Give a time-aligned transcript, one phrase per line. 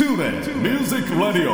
[0.00, 1.52] TuneIn Music Radio.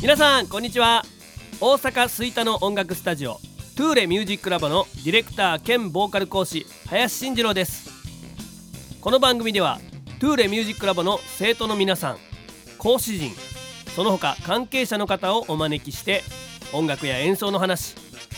[0.00, 1.04] 皆さんこんにちは。
[1.60, 3.34] 大阪吹田の音楽スタジオ
[3.76, 7.90] トゥーレミュージックラボのディレクター兼ボーカル講師林慎次郎です。
[9.02, 9.78] この番組では
[10.18, 12.16] トゥーレミュージックラボの生徒の皆さん
[12.78, 13.32] 講師陣
[13.94, 16.22] その他関係者の方をお招きして
[16.72, 17.94] 音楽や演奏の話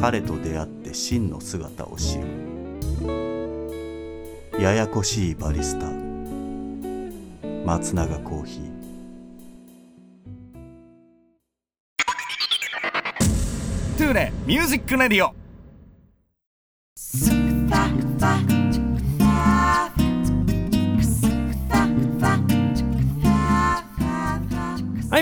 [0.00, 2.26] 彼と出会って真の姿を知る。
[4.60, 5.86] ややこしいバリスタ。
[7.64, 8.74] 松永コーヒー。
[13.96, 15.34] トゥーレミュージックレディオ。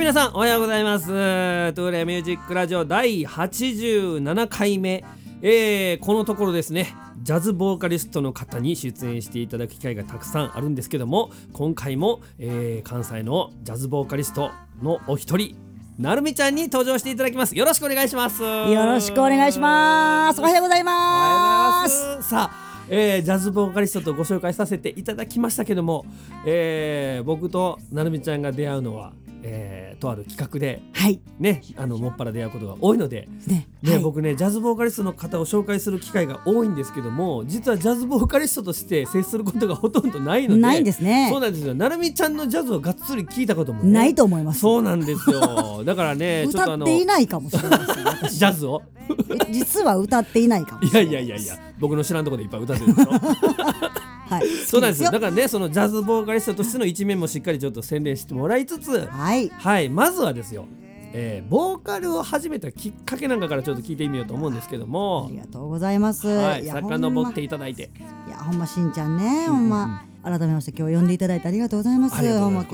[0.03, 5.05] 皆さんおはようございますトゥーレミュージックラジオ第87回目
[5.41, 14.50] えー、このところですねジャズボーカリストの方に出演していただく機会がたくさんあるんですけども今回も、えー、関西のジャズボーカリスト
[14.83, 15.55] のお一人
[16.00, 20.41] なるみちゃんに登場していただきますよろしくお願いしますよよろしくお願いします。
[20.41, 22.03] おはようございます。
[22.03, 26.05] おはようございますさあ、えージャズボーカリストとご紹介させていただきましたけども、
[26.45, 31.20] えー僕となるみちゃんが出会うのは、えーとある企画ではい。
[31.38, 33.28] ねあのもっぱら出会うことが多いので。
[33.46, 33.68] ね。
[33.82, 44.60] ね、はい、僕ねジャズボーカリストの方を紹介する機会が多いんですけども実はジャズボーカリストとして接することがほとんどないのでないんですねそうなんですよなるみちゃんのジャズをがっつり聞いたことも、ね、ないと思います。
[44.60, 47.78] そうなんですよだからね ちょっとあの歌っていないかもしれない
[48.22, 48.83] ですジャズを
[49.48, 51.00] え実は歌っていないかもいや。
[51.00, 53.11] いやいやいや僕の知らんところでいっぱい歌ってるでしょ
[54.36, 54.48] はい。
[54.48, 59.48] そうなんですだからねそのジャズボーカリストとしての一面もしっかりちょっと宣伝してもらいつつはい。
[59.48, 60.66] はいまずはですよ、
[61.12, 66.28] えーボーカルを始めたきっかけなんかからちょっと聞いてみようと思うんですけどあもりがとうございます。
[66.28, 67.90] はいや遡っていただいて。
[67.98, 70.04] まいやほんましんちゃんね、ほんま。
[70.22, 72.16] 改めまして今日呼んでいただいてありがとうございます。
[72.16, 72.22] こ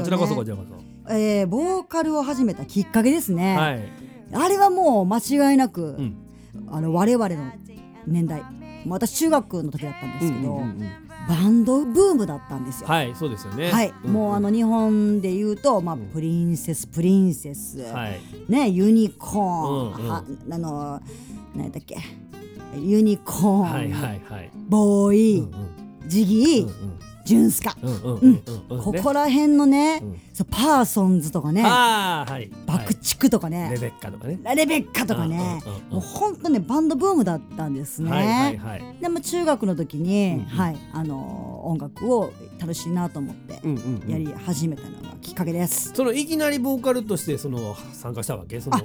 [0.05, 0.65] ちらこそこちらこ
[1.11, 3.55] えーボーカルを始めたきっかけですね。
[3.57, 4.45] そはい。
[4.45, 6.17] あれはもう間違いなく、うん。
[6.69, 7.53] あの我々の
[8.07, 8.43] 年代。
[8.87, 12.89] 私中学の時だったんですけど、うんうんうんうんバンドブームだったんですよ。
[12.89, 13.71] はいそうですよね。
[13.71, 18.19] はい、んもうあの日本で言うと、まあ、んプリンセスプリンセス、はい。
[18.49, 20.09] ねユニコーン、うんうん。
[20.09, 21.01] はあの
[21.55, 21.97] 何だっけ？
[22.81, 24.51] ユニコーン、はいはいはい。
[24.69, 25.51] BOØWY、うん
[26.09, 26.69] ジギー、うん。
[26.69, 28.43] ジュンスカ、うんうんうんうんうんね。
[28.83, 30.21] ここら辺のね、うん。
[30.33, 31.63] そうパーソンズとかね。
[31.63, 32.51] はい。
[32.67, 33.73] 爆竹とかね、はい。
[33.73, 34.39] レベッカとかね。
[34.55, 38.11] レベッカとかね、もう本当ねバンドブームだったんですね。
[38.11, 38.97] はいはいはい。
[39.01, 43.61] でも中学の時に、はいあの音楽を楽しいなと思って
[44.11, 45.93] やり始めたのがきっかけです。
[45.95, 48.61] そのいきなりボーカルとしてその参加したわけ？
[48.61, 48.83] そのあ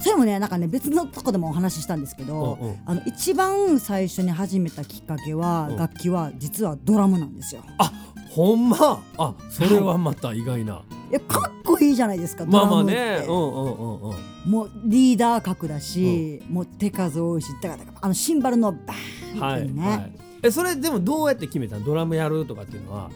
[0.00, 2.78] それもねなんかね別のとこでもお話ししたんですけど、うんうん。
[2.86, 5.76] あの一番最初に始めたきっかけは、うん。
[5.76, 7.62] 楽器は実はドラムなんですよ。
[7.78, 7.92] あ
[8.30, 9.02] ほんま？
[9.16, 10.82] あそれはまた意外な。
[11.10, 12.44] いやかっこいいじゃないですか。
[12.46, 13.00] まあまあドラムって。
[13.20, 14.50] ねうんうんうんうん。
[14.50, 21.84] もうリーダー格だし、もう手数多いしだからあのシンバルのバーンはいっていうね、はいえそれでもどうやって決めたの？
[21.84, 23.10] ドラムやるとかっていうのは。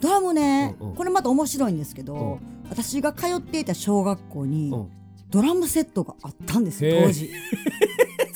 [0.00, 0.94] ドラムね、うんうん。
[0.94, 2.38] これまた面白いんですけど、うん。
[2.70, 4.88] 私が通っていた小学校に、うん
[5.30, 7.30] ドラムセットがあったんですよ当時。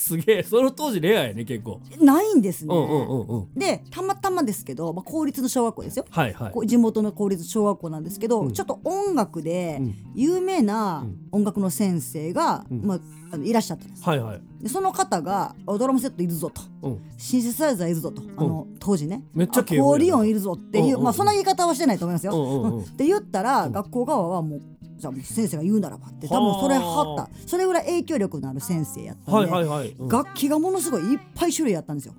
[0.02, 0.42] すげえ。
[0.42, 1.80] その当時レアやね結構。
[2.00, 2.74] ないんですね。
[2.74, 3.54] うんうんうんうん。
[3.54, 6.04] でたまたまですけど、まあ、公立の小学校ですよ。
[6.10, 6.66] はいはい。
[6.66, 8.52] 地元の公立小学校なんですけど、うん。
[8.52, 9.94] ちょっと音楽でうん。
[10.14, 11.18] 有名なうん。
[11.30, 12.82] 音楽の先生が、うん。
[12.82, 13.00] まあ、
[13.32, 14.40] あのいらっしゃったんですはいはい。
[14.62, 16.60] でその方が「あドラムセットいるぞ」と。
[16.82, 18.22] うん「シンセサイザーいるぞ」と。
[18.36, 19.24] あの、当時ね。
[19.34, 19.80] めっちゃリ
[20.12, 22.84] オンいるぞっていう、まあ、そんな言い方はしてないと思いますよ。
[22.86, 24.62] って言ったら、学校側はもう
[25.02, 27.48] じゃあ先生が言うならばって多分それはった。
[27.48, 29.88] それぐらい影響力のある先生やったんで、はいはいはい。
[29.98, 30.08] うん。
[30.08, 32.12] 楽器がものすごいいっぱい種類あったんですよ。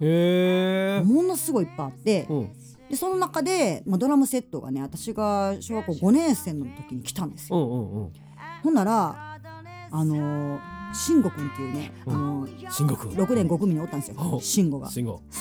[1.05, 2.49] ものすごいいっぱいあって、うん。
[2.89, 7.57] でその中で、まあ、ドラムセットがね私が小学校5年生の時に来たんですよ。
[7.57, 8.11] うんうんうん。
[8.63, 9.39] ほんなら
[9.91, 10.59] あのー
[10.95, 13.11] 慎吾くんっていうね、あのー慎吾くん。
[13.11, 14.39] 6年5組におったんですよ。
[14.41, 14.89] 慎吾が。
[14.91, 14.99] そ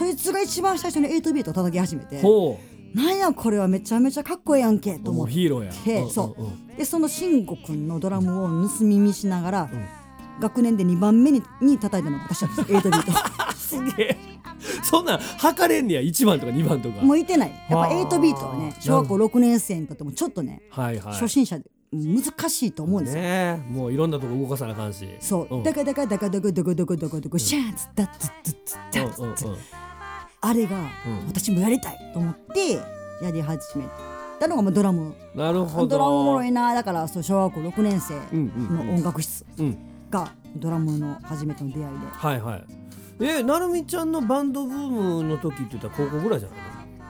[0.09, 2.23] いつが一番最初に8ビートを叩き始めて。
[2.23, 2.59] ほ
[2.95, 5.33] なんやこれはめちゃめちゃかっこええやんけと思って。
[5.33, 5.73] ヒーローや。
[5.85, 6.37] でんんそ
[6.75, 6.77] う。
[6.77, 9.71] でその慎吾くんのドラムを盗み見しながら、
[10.41, 14.17] 学年で2番目にに叩いたのが私だったんです8ビート すげえ。
[14.83, 17.03] そんなん測れんねや1番とか2番とか。
[17.03, 17.51] もういてない。
[17.51, 17.91] やっぱはあ。
[17.91, 21.15] 8ビートはね小学校6年生にとってもちょっとねはいはい。
[21.15, 23.73] 初心者で難しいと思うんですよ、ねえ。
[23.73, 25.07] もういろんなとこ動かさなあかんし。
[25.21, 25.63] そう、ん。
[25.63, 29.57] だかだかだかだかだかだかだかだかシャンツダッツッツッツッダッツッツッ
[30.43, 31.27] あれがうん。
[31.29, 32.73] 私もやりたいと思って
[33.25, 33.85] やり始め
[34.41, 35.15] たのがドラム。
[35.35, 35.87] なるほど。
[35.87, 38.87] ドラムおもろいなだからそう小学校6年生うんうんうん。
[38.89, 39.79] の音楽室うん
[40.11, 41.89] がドラムの初めての出会いで。
[42.11, 42.65] はいはい。
[43.21, 46.59] えなるみちゃんのバンドブームの時って言ったら高校ぐらいじゃない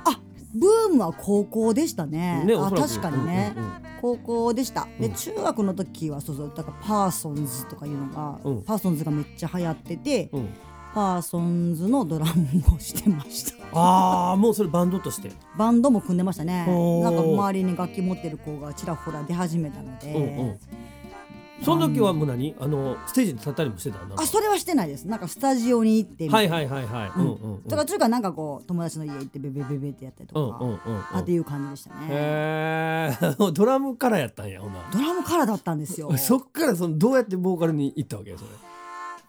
[0.04, 0.20] あ
[0.54, 2.40] ブームは高校でしたね。
[2.42, 2.88] あねおそらく。
[2.88, 4.88] 確かにね、うんうん高校でした。
[4.98, 5.14] でうん。
[5.14, 8.62] 中学の時はそうそうだからパーソンズとかいうのが、うん。
[8.64, 10.48] パーソンズがめっちゃ流行ってて、うんうん
[10.94, 13.64] パーソンズのドラムをしてました。
[13.74, 15.32] ああもうそれバンドとして？
[15.56, 16.66] バンドも組んでましたね。
[17.02, 20.58] なんか周りに楽器持ってる子がちらほら出始めたので、うんうん。
[21.62, 22.56] その時はもう何？
[22.58, 24.20] あのステージに立ったりもしてたの？
[24.20, 25.06] あそれはしてないです。
[25.06, 27.10] なんかスタジオに行ってはいはいはいはい。
[27.16, 27.62] うんうんうん。
[27.64, 38.50] だから中華なんかこう友達の家行ってベベベベってやったりとか、うんうんうんうんあっていう感じでしたね、へえドラムからやったんやほなドラムからだったんですよそっからそのどうやってボーカルに行ったわけそれ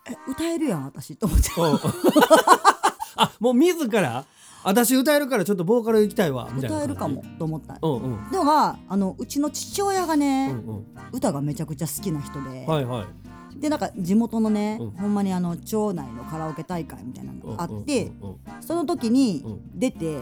[0.10, 1.50] え歌えるやん私と思って。
[1.58, 1.62] う。
[1.62, 1.80] ん
[3.16, 4.26] あもう自ら？
[4.66, 8.32] 私歌えるからちょっとボーカル行きたいわみたいな歌えるかもと思ったうんうん。
[8.32, 10.86] でもあのうちの父親がね、うんうん。
[11.12, 13.60] 歌がめちゃくちゃ好きな人で、はいはい。
[13.60, 14.92] でなんか地元のね、うん。
[14.92, 19.80] ほんまにあの町内のカラオケ大会みたいなのがあって、うんうんうんその時にうん。
[19.80, 20.20] 出て、ん。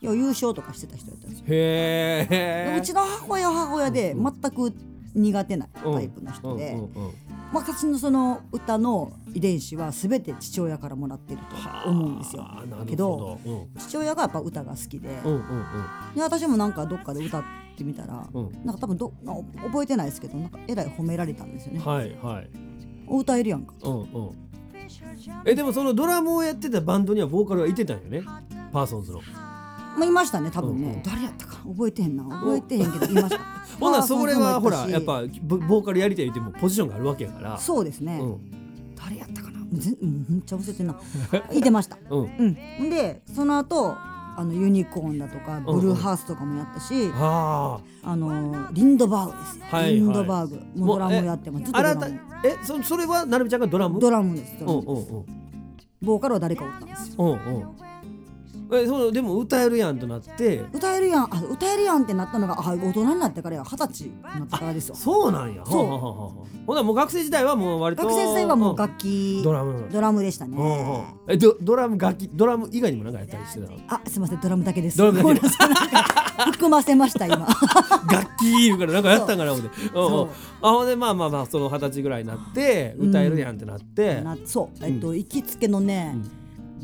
[0.00, 1.44] いや優勝とかしてた人やったんですよ。
[1.48, 4.32] へえでうちの母親は母親でうん。
[4.40, 4.72] 全く
[5.14, 6.76] 苦手なタイプの人で、
[7.52, 11.40] まあ、私のその歌の遺伝子は全て父親からもらってる
[11.84, 12.46] と思うんですよ。
[12.86, 13.68] けどうん。
[13.78, 17.44] 父親がやっぱ歌が好きで,、で私もなんかどっかで歌っ
[17.76, 18.52] てみたら、うん。
[18.64, 21.80] なんか多分どな覚えてないですけどなんかえらい褒められたんですよね。
[21.80, 22.50] はいはい。
[23.06, 24.30] お歌えるやんかうんうん。
[25.44, 28.22] えでもそのドラムをやってたバンドにはボーカルがいてたんよね？
[28.72, 29.20] パーソンズの
[29.96, 31.02] まあいましたね多分ね、うんうん。
[31.02, 31.56] 誰やったか。
[31.66, 32.24] 覚えてへんな。
[32.24, 33.40] 覚えてへんけどいました。
[33.80, 37.58] ほなそれはほらやっぱボボーカルやりたい言ってもポジションがあるわけやから。
[37.58, 38.94] そうですね、うん。
[38.94, 39.58] 誰やったかな。
[39.78, 40.96] ぜめっちゃ忘れてんな。
[41.52, 41.98] いてました。
[42.10, 42.56] うん。
[42.80, 42.90] うん。
[42.90, 43.94] でその後
[44.36, 47.78] あのユニコーンだとかブルーハースとかもやったし、あ。
[48.02, 49.94] あのリンドバーグですよ、はいはい。
[49.94, 50.60] リンドバーグ。
[50.76, 51.64] もうドラムやってます。
[51.66, 54.00] ずっああなたえそそれはなるみちゃんがドラム？
[54.00, 55.12] ドラムですドうんラムです。
[55.12, 55.26] うんうん。
[56.02, 57.24] ボーカルは誰かおったんですよ。
[57.24, 57.64] うんうん
[58.76, 60.64] えそのでも歌えるやんとなって。
[60.72, 61.24] 歌えるやん。
[61.24, 63.64] あ歌えるやんってなったのがあ大人になってからや。
[63.64, 64.94] 二十歳になってからですよ。
[64.94, 65.64] そうなんや。
[65.66, 65.86] そう。
[65.86, 68.02] ほうほうほうほうほなもう学生時代はもう割と。
[68.02, 71.04] 学生時代はもう楽器ドラムドラムでしたね、うんうん。
[71.28, 73.78] えドドラム楽器ドラム以外にもなんかやったりしてたの？
[73.88, 74.98] あすみませんドラムだけです。
[74.98, 75.48] ドラムだけ。
[76.52, 77.36] 含ませました今。
[77.36, 79.70] 楽器言うからなんかやったんかな思って。
[79.94, 80.30] あ
[80.60, 84.20] ほんでまあまあまあその二十歳ぐらいになって歌えるやんってなって。
[84.20, 84.84] なそう。
[84.84, 86.16] えっと、行きつけのね、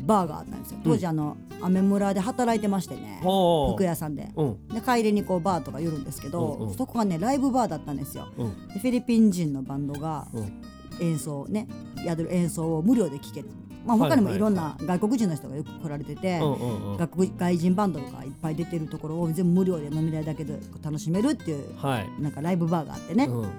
[0.03, 0.79] バーがあったんですよ。
[0.83, 4.29] 当時あの雨村で働いてましてね服屋さんで。
[4.35, 4.67] うん。
[4.67, 8.27] で帰りにこうバーとか寄るんですけど、そこがねライブバーだったんですよ。
[8.35, 10.61] フィリピン人のバンドがうん。
[10.99, 11.67] 演奏ね
[12.05, 13.49] やる演奏を無料で聴ける、
[13.85, 22.21] まあ、他にもいろんな外国人の人がよく来られてて、外人バンドがいっぱい出てるところを全部無料で飲み代だけで楽しめるっていうはい。
[22.21, 23.49] なんかライブバーがあってね、うん。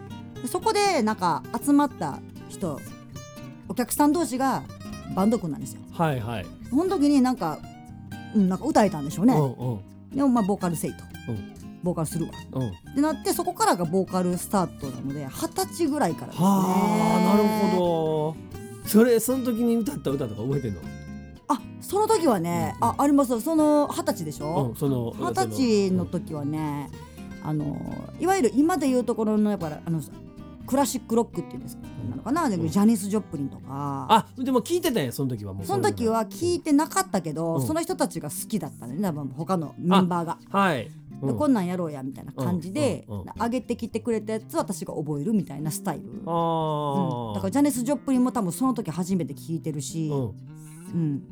[0.42, 2.78] でそこでなんか集まった人
[3.68, 4.62] お客さん同士が
[5.14, 5.80] バンド組んだんですよ。
[5.92, 6.46] はいはい。
[6.70, 7.58] その時になんか,、
[8.34, 9.80] うん、なんか歌えたんでしょうね、うんうん。
[10.16, 11.52] でもまあボーカルせいと、うん。
[11.82, 12.32] ボーカルするわ。
[12.52, 12.68] うん。
[12.68, 16.44] ってなってそこからがボーカルスタートなので二十歳ぐらいからですね。
[16.44, 18.34] はあなるほ
[18.84, 18.88] ど。
[18.88, 20.80] それその時に歌った歌とか覚えてんの？
[21.48, 26.90] あその時はね、あありますその二十歳でしうょんその二十歳の時はね
[27.44, 27.76] あの
[28.20, 30.00] いわゆる今でいうところのやっぱあの
[30.66, 31.82] クラシックロックっていうんですか？
[32.08, 33.62] なのかな、でジャニス・ジョプリンとか。
[33.68, 35.66] あでも聞いてたんやその時はもう。
[35.66, 37.66] その時は聞いてなかったけど、うん。
[37.66, 39.00] その人たちが好きだったね。
[39.00, 40.38] 多分他のメンバーが。
[40.50, 40.90] はい。
[41.20, 41.36] うん。
[41.36, 43.32] こんなんやろうやみたいな感じで、うんうんうん。
[43.42, 46.22] 上げてきてくれたやつ私が覚えるみたいなスタイル、うん。
[46.26, 50.18] ああだからジャネス・ジョプリンも多分その時初めて聞いてるし、うん。
[50.18, 51.22] うん。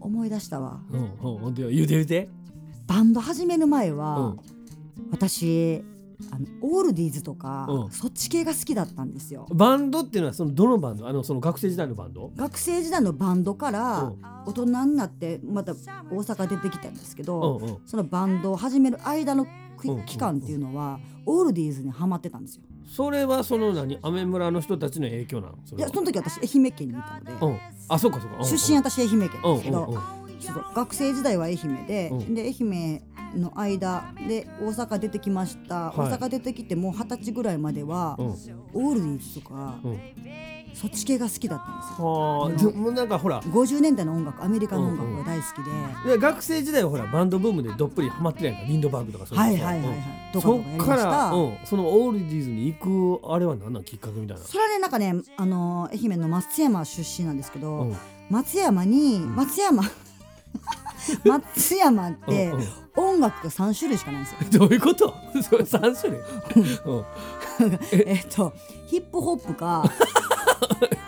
[0.00, 0.80] 思い出したわ。
[0.90, 0.96] う
[1.26, 1.54] んうん。
[1.54, 2.28] で言うて言うて。
[2.86, 4.40] バンド始める前うは、ん。
[5.12, 5.84] 私
[6.30, 7.90] あのオールディーズとか、うん。
[7.90, 9.46] そっち系が好きだったんですよ。
[9.50, 11.08] バンドっていうのはそのどのバンド？
[11.08, 12.30] あのその学生時代のバンド？
[12.36, 14.16] 学生時代のバンドからうん。
[14.46, 17.78] 大人になってまた大阪出てきたんですけうど、んうん。
[17.86, 19.46] そのバンドを始める間の
[20.06, 22.62] 期間っていうのは、オールディーズにハマってたんですよ。
[22.86, 23.98] それはその何？
[24.02, 25.58] アメ村の人たちの影響なの？
[25.64, 27.58] そいやその時私愛媛県にいたので、うん。
[27.88, 29.94] あそうかそうか出身私愛媛県ですけど、そう
[30.40, 32.34] そう学生時代は愛媛で、うん。
[32.34, 33.02] で愛媛
[33.34, 36.10] の間で大阪出てきました、はい。
[36.12, 38.26] 大阪出てきてもう二十歳ぐらいまでは、うん。
[38.26, 39.98] オールディーズとか、うん。
[40.72, 42.06] そっち系が好きだったんですよ。
[42.06, 42.48] はあ。
[42.50, 49.88] でもなんかほら50年代の音楽アメリカの音楽が大好きで、で学生時代はほらバンドブームでどっぷりハマってないからリンドバーグとかそうはいはいはいはい。
[49.88, 50.32] うん。
[50.32, 50.86] とかとかやりました。
[50.86, 54.42] そっから、うん、そのオールディーズに行くあれは何なんきっかけみたいな？
[54.44, 57.96] それはねなんかねあの愛媛の松山出身なんですけど、うん。
[58.30, 59.82] 松山に松山
[61.24, 62.66] 松山ってうんうん
[63.00, 64.38] 音楽が3種類しかないんですよ。
[64.60, 65.14] どういうこと？
[65.42, 66.20] それ三種類、
[66.84, 67.04] うん、
[67.92, 68.52] えっと
[68.86, 69.84] ヒップホップか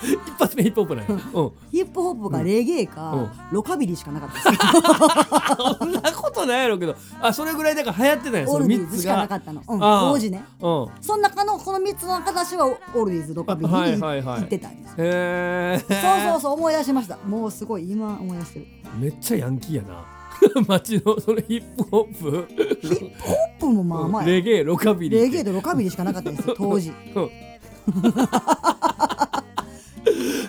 [0.03, 4.67] 一発目ヒップホップなんや、うん、ヒップホップかレゲエか、ロカビリーしかなかったんです。
[4.67, 6.97] よそんなことないやろうけど。
[7.21, 10.45] あそれぐらいだから流行ってたんやそのオールディー3つズしかながかったの、うん、当時ね。
[10.61, 10.89] うん。
[11.01, 14.41] その中のこの3つの形はオールディーズロカビリーにはいはいはい。
[14.41, 15.99] 行ってたんです、へえそう
[16.33, 17.17] そうそう思い出しました。
[17.19, 18.67] もうすごい今思い出してる。
[18.99, 20.05] めっちゃヤンキーやな
[20.67, 22.47] 街のそれヒップホップ？
[22.81, 24.29] ヒップホップもまあまあや。
[24.29, 26.93] レゲエロカビリーレゲエとロカビリーしかなかったんですよ 当時。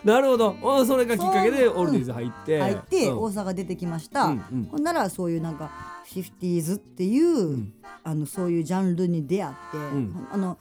[0.03, 0.55] なるほど。
[0.61, 2.59] うんそれがきっかけでオールディーズ入って。
[2.59, 3.17] 入ってうん。
[3.19, 4.67] 大阪出てきました、うんうん。
[4.69, 5.71] ほんならそういうなんか
[6.07, 7.73] 50s っていう、ん。
[8.03, 10.27] あのそういうジャンルに出会って、ん。
[10.31, 10.57] あの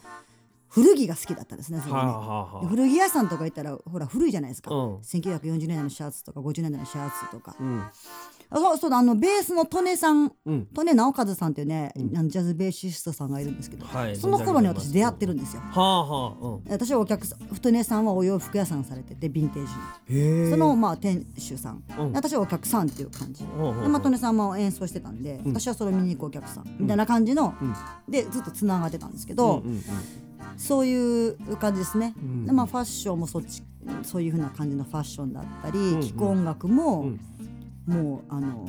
[0.69, 1.99] 古着が好きだったんですねそれね。
[1.99, 4.97] はあはあ古着屋さんとか行ったらほら古いじゃないですか、うん。
[4.99, 7.81] 1940年代のシャツとか50年代のシャツとか、うん。
[7.81, 7.93] あ
[8.55, 10.69] そうそうだあのベースの利根さんうん。
[10.73, 15.63] 利根直和さんっていうね、あのジャズベーシストさんがいるんですけど、はいその頃に存じ上げてます私出会ってるんですよ。
[15.63, 16.63] はあはあうん。
[16.69, 19.73] 私はお客さん利根さんはお洋服屋さんされててヴィンテージ。
[19.73, 20.51] のへえ。
[20.51, 22.13] そのまあ店主さん、うん。
[22.13, 23.81] 私はお客さんっていう感じ、うんうんう。
[23.81, 27.55] んでまあ利根さんも演奏してたんで、私はそれを見に行くお客さんみたいな感じの、
[28.09, 29.83] でずっとつながってたんですけど、うんうん
[30.57, 32.45] そういう感じですね、ん。
[32.45, 33.63] でまあファッションもそっち
[34.03, 36.03] そういうふうな感じのファッションだったり、んうん。
[36.03, 37.21] 聴く音楽も、ん
[37.87, 38.69] もうあの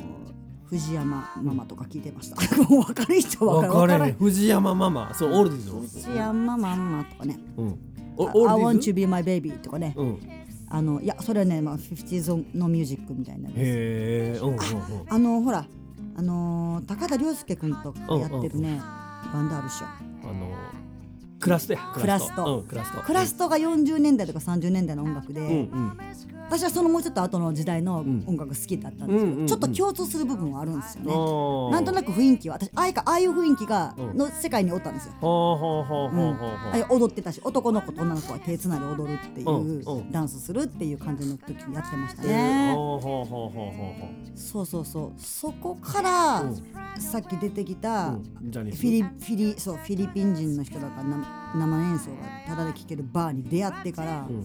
[0.66, 2.36] 藤山ママとか聞いてました、
[2.68, 3.72] もう分かる人は分かる。
[3.74, 5.14] 分かるね藤山ママ。
[5.14, 5.80] そうオールディーズの。
[5.80, 7.38] 藤山ママとかね。
[7.56, 7.78] うん。
[8.16, 10.18] お「オ I ール want ディーズ？To be my baby」とかね、うん。
[10.68, 14.58] あのいやそれはね、まあ、50s のミュージックみたいなへえうんうんうん。
[15.08, 15.66] あのほら
[16.16, 18.80] あのー高田涼介君とやってるね、
[19.32, 19.86] バンドあるっしょ。
[20.28, 20.50] あの
[21.44, 25.98] クラストやクラストうんクラストクラストが40年代とか30年代の音楽で、うんうん
[26.46, 29.46] 私はそのもうちょっと後の時代の音楽好きだったんですけど、うんうんうん。
[29.46, 34.16] ちょっと共通する部分はあるんですよね、あなんとなく雰囲気は私ああいうかああいう雰囲気が、うん。
[34.16, 40.12] の世界におったんですよ、踊ってたし男の子と女の子は手つないで踊るっていう、うんうん。
[40.12, 42.74] ダンスするっていう感じの時やってましたへね、
[44.34, 45.12] そうそうそう。
[45.20, 46.62] そこから、うん。
[46.98, 54.44] さっき出てきた、フィリフィリそうフィリピン人の人らがな生演奏がただで聴けるバーに出会ってから、ん。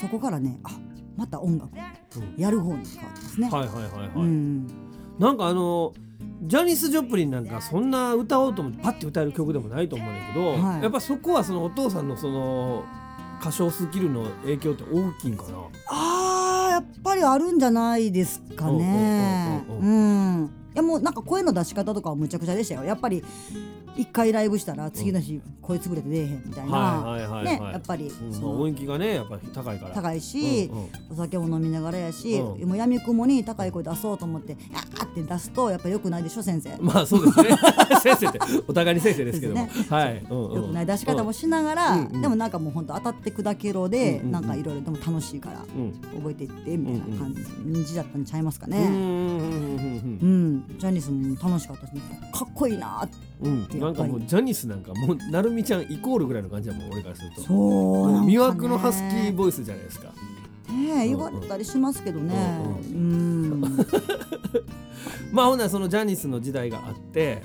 [0.00, 0.70] そこからねあ
[1.16, 1.70] また音楽
[2.36, 3.48] やる方に変わってますね。
[3.50, 4.66] はいはいはいはい、うん。
[5.18, 5.94] なんかあの
[6.42, 10.82] ジャニス・ジョプリンなんかそんな歌おうと思ってパッて歌える曲でもないと思うんだけど、はい。
[10.82, 12.84] やっぱそこはそのお父さんのその
[13.40, 15.50] 歌唱スキルの影響って大きいんかな？
[15.90, 19.64] あーやっぱりあるんじゃないですかね。
[19.68, 22.84] うんやもうなんか声の出し方とかはむちゃくちゃでしたよ。
[22.84, 23.24] やっぱり
[23.96, 28.06] 一回ライブしたら次の日声潰れて出えへんみたいな、ねやっぱり。
[28.06, 28.32] うん。
[28.32, 29.94] その音域がねやっぱり高いから。
[29.94, 30.88] 高いし、うんうん。
[31.12, 32.68] お酒も飲みながらやし、うん。
[32.68, 36.76] もうやみくもに高い声出そうと思って「あーって出すとやっぱ良くないでしょ先生。
[36.80, 37.56] まあそうですね。
[38.02, 40.54] 先生ってお互いに先生ですけども、ですはい、うんうん。
[40.56, 42.04] 良くない出し方もしながら、うん。
[42.06, 44.26] うんでもなんかもう本当当たって砕けろで、うんうん。
[44.26, 45.92] うんなんかいろいろでも楽しいからうん。
[46.18, 47.34] 覚えていってみたいな感
[47.84, 48.78] じだったんちゃいますかね。
[48.78, 50.18] うんうんうん。
[50.20, 52.00] うん、ジャニスも楽しかったですね。
[52.32, 53.16] かっこいいなーって。
[53.42, 60.06] うんうんなんかもうジャニスなんかもうなるみちゃんイコールぐらいの感じだもん俺からするとそうね魅惑のハスキーボイスじゃないですか
[60.72, 62.34] ねえ言われたりしますけどね。
[62.90, 63.60] ううん。
[65.32, 67.42] まあほんならそのジャニスの時代があって、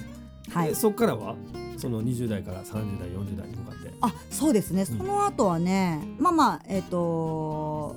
[0.49, 0.75] はいえ。
[0.75, 1.35] そっからは
[1.77, 4.85] その20代から30代40代に向かってあ、そうですね。
[4.85, 7.95] その後はね、まあまあえっ、と。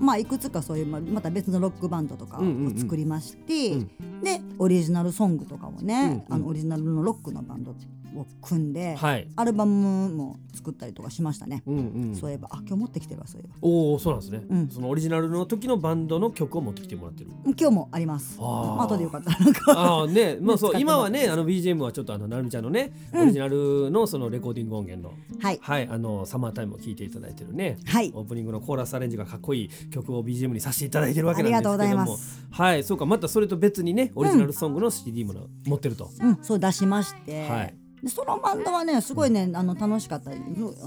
[0.00, 2.42] まあいくつかそういうままた別のロックバンドとかを
[2.76, 4.20] 作りまして、うん。
[4.22, 7.74] でオリジナルソングとかもね、あのオリジナルのロックのバンド
[8.16, 9.28] を組んで、はい。
[9.36, 11.62] アルバムも作ったりとかしましたね。
[11.66, 11.80] うんう
[12.12, 12.14] ん。
[12.14, 13.54] そういえばあ今日持ってきてるわそういえば。
[13.60, 14.68] おおそうなんですね、うん。
[14.68, 17.30] そのオリジナルの時のバンドの曲を持ってきてもらってる。
[17.44, 18.38] 今日もあります。
[18.40, 19.72] あ後でよかったらなんか。
[19.72, 25.58] ああね まあそう今はねあの BGM はちょっとあのなるみちゃんのね、オリジナルのそのレコーディング音源のはい。
[25.60, 28.10] はいあのサマータイムを聴いていただいてるねはい。
[28.14, 31.74] オープニングのコーラスアレンジがかっこいい曲を BGM にさせていただいてるわけなんですけども。
[31.74, 32.46] ありがとうございます。
[32.50, 35.34] はいそうかまたそれと別にねオリジナルソングの CD も
[35.66, 36.38] 持ってると、うん。
[36.42, 37.48] そう出しまして。
[37.48, 40.30] はいでそのバンドはねすごいね、あの楽しかった。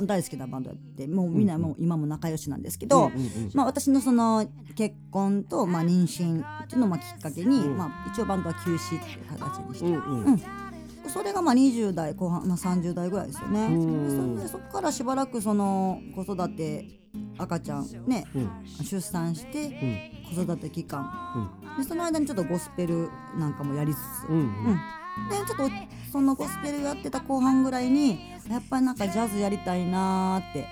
[0.03, 3.51] 大好きなバンドやってもうみんなもう今も仲良しなんですけど、うんうんうん。
[3.53, 10.41] まあ、私のその結婚と、まあ、妊娠っていうのをまあきっかけに、まあ、一応バンドは休止っていう形にして、うんうん。
[11.09, 13.67] それがまあ20代後半、まあ、30代ぐらいですよね。
[14.37, 16.85] そでそこからしばらくその子育て
[17.37, 18.49] 赤ちゃんね、うん。
[18.83, 20.35] 出産してうん。
[20.35, 24.43] 子育て期間、でその間にちょっとゴスペルなんかもやりつつ、うんうん。
[24.43, 24.79] うん
[25.29, 25.69] でちょっと
[26.11, 30.67] そのゴスペルやってた後半ぐらいにやっぱりなんかジャズやりたいなーって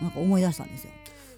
[0.00, 0.90] なんか思い出したんですよ。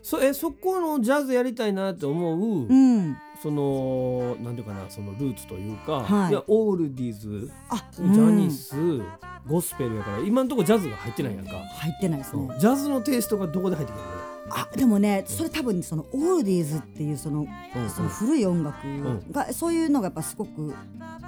[0.03, 6.33] そえそこのジャズやりたいなって思う、うん、そのなんていうかなそのルーツというか、はい。
[6.33, 8.75] やオールディーズあジャニス、
[9.47, 12.49] ゴスペルやから今んとこジャズが入ってないやんか、入ってないですね。
[12.59, 14.22] ジャズのテイストがどこで入ってくるの？
[14.51, 18.77] あでもねそれ多分そのオールディーズっていうその,、うんその古い音楽
[19.31, 20.75] が、そういうのがやっぱすごく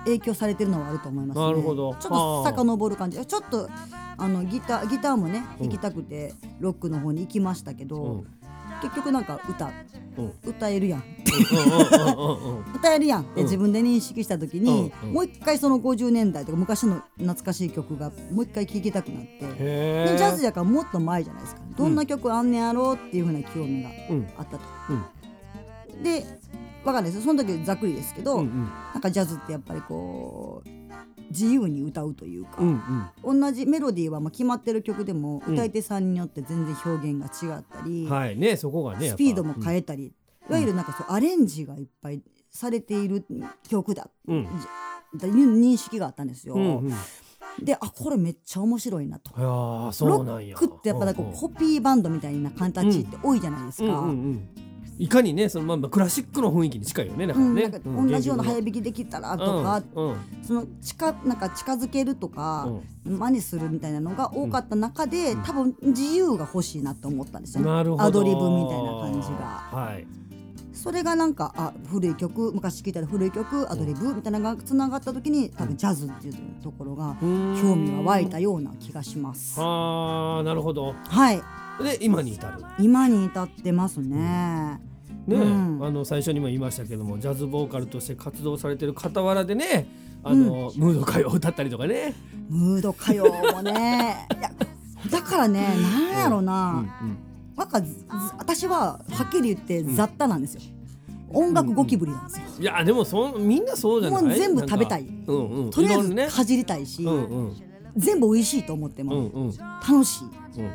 [0.04, 1.46] 影響されてるのはあると思いますね。
[1.46, 1.94] なるほど。
[1.94, 3.24] ちょっと遡る感じ。
[3.24, 3.70] ちょっと
[4.16, 5.68] あのギターギターもねうん。
[5.68, 8.26] 弾きたくてロックの方に行きましたけど、うん
[8.84, 9.70] 結局なんか歌。
[10.16, 10.32] うん。
[10.44, 11.04] 歌えるやん。
[12.74, 13.44] 歌えるやんってうん。
[13.44, 15.14] 自分で認識した時に、うんうん。
[15.14, 19.40] もう一回その50年代とか昔の懐かしい曲がもう一回聴きたくなって。
[20.16, 21.62] ジャズやからもっと前じゃないですか。
[21.76, 24.28] どんな曲あんねやろうっていうふうな興味がうん。
[24.36, 24.60] あったと。
[25.96, 26.02] うん。
[26.02, 26.24] で
[26.84, 27.24] わかんないです。
[27.24, 28.70] その時ざっくりですけど、うんうん。
[28.92, 30.68] なんかジャズってやっぱりこう
[31.30, 33.40] 自由に歌うというか、うんうん。
[33.40, 35.54] 同じメロディーはまあ決まってる曲でもうん。
[35.54, 40.14] 歌い手さんによって全然表現が違ったり、はいねそこがねスピードも変えたり、
[40.48, 43.24] いわゆるなんかそうアレンジがいっぱいされている
[43.68, 44.44] 曲だ、うん。
[45.16, 46.54] だ認識があったんですよ。
[46.54, 46.92] うんうん。
[47.62, 49.30] であこれめっちゃ面白いなと。
[49.36, 53.84] ロックってやっぱなんかこうコピーバンドみたいな形って多いじゃないですか。
[53.84, 54.48] うんうんうん
[54.98, 60.16] いかにねそのまあまあクラシックの雰囲気に近いよねだからね、うんなんか同じような早弾きできたらとか、うんうん。
[60.42, 62.68] その近なんか近づけるとか、
[63.04, 67.70] 真似するみたいなのが多かった中で、多分自由が欲しいなと思ったんですよね。
[67.70, 69.68] アドリブみたいな感じが。
[69.72, 70.06] はい。
[70.74, 79.54] それがなんかあ古い曲昔聴いたら古い曲アドリブみたいなのがつながった時に多分ジャズっていうところが興味が湧いたような気がします。
[79.58, 80.94] あーなるほど。
[81.08, 82.64] はいで今に至る。
[82.78, 84.80] 今に至ってますね。
[85.26, 85.78] ね、うん。
[85.82, 89.88] あの最初にも言いましたけどもジャズボーカルとして活動されてる傍らでね
[90.22, 92.14] あの、ムード歌謡を歌ったりとかね、
[92.48, 94.26] ムード歌謡もね。
[94.38, 94.50] いや
[95.10, 96.84] だからねなんやろな、
[97.56, 98.04] なんかずず
[98.38, 100.60] 私ははっきり言って雑多なんですよ、
[101.30, 104.22] 音楽ゴキブリなんですよ、いやでもそんみんなそうじゃない？
[104.22, 105.06] もう全部食べたい。
[105.26, 105.70] うんうん。
[105.70, 107.52] とりあえずかじりたいし、うんうん。
[107.96, 109.52] 全部美味しいと思っても、うんうん。
[109.56, 110.60] 楽しい。
[110.60, 110.70] うん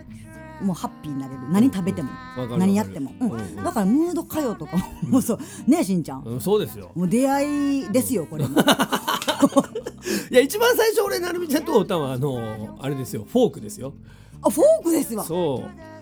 [0.61, 1.41] もうハッピーになれる。
[1.49, 2.09] 何食べても、
[2.57, 3.11] 何やっても、
[3.63, 4.77] だからムード歌謡とか。
[4.77, 5.39] ももうそう。
[5.67, 6.91] ねえしんちゃん、うんそうですよ。
[6.95, 8.47] もう出会いですよこれ。
[8.47, 8.59] も
[10.31, 13.25] いや一番最初俺なるみちゃんと歌うのはあのあれですよ。
[13.31, 13.93] フォークですよ。
[14.41, 15.23] あフォークですわ。
[15.23, 15.98] そう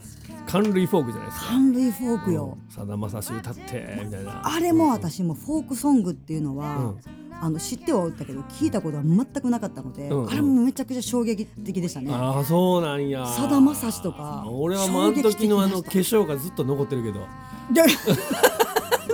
[0.47, 1.45] 寒類フォークじゃないですか。
[1.47, 4.41] 寒類フォークよ、さだまさし歌ってみたいな。
[4.43, 6.97] あれも私もフォークソングっていうのは、うん。
[7.39, 10.29] あの知ってはおったけど聞いたことは全くなかったので、うんうん。
[10.31, 12.11] あれもめちゃくちゃ衝撃的でしたね。
[12.11, 13.27] ああそうなんや。
[13.27, 17.27] さだまさしとか俺はもうあの時のあの衝化粧がずっと残ってるけど。
[17.71, 17.83] で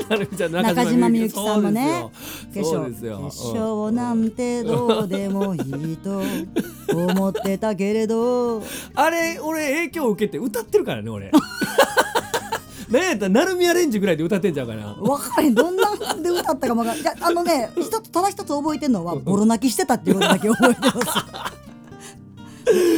[0.09, 2.05] なるみちゃん中島みゆきさんのね。
[2.53, 3.01] 化粧。
[3.01, 6.21] 化粧なんてどうでもいいと
[6.93, 8.61] 思ってたけれど。
[8.95, 11.31] あれ俺影響を受けて歌ってるからね俺。
[12.89, 14.93] なんやったらなるみアレンジぐらいで歌ってんちゃうかな。
[14.93, 21.62] 分からへんどんなんで歌ったかも分からんあのね一つただ一つ覚えてるのはボロ泣きしてたっていうことだけ覚えてます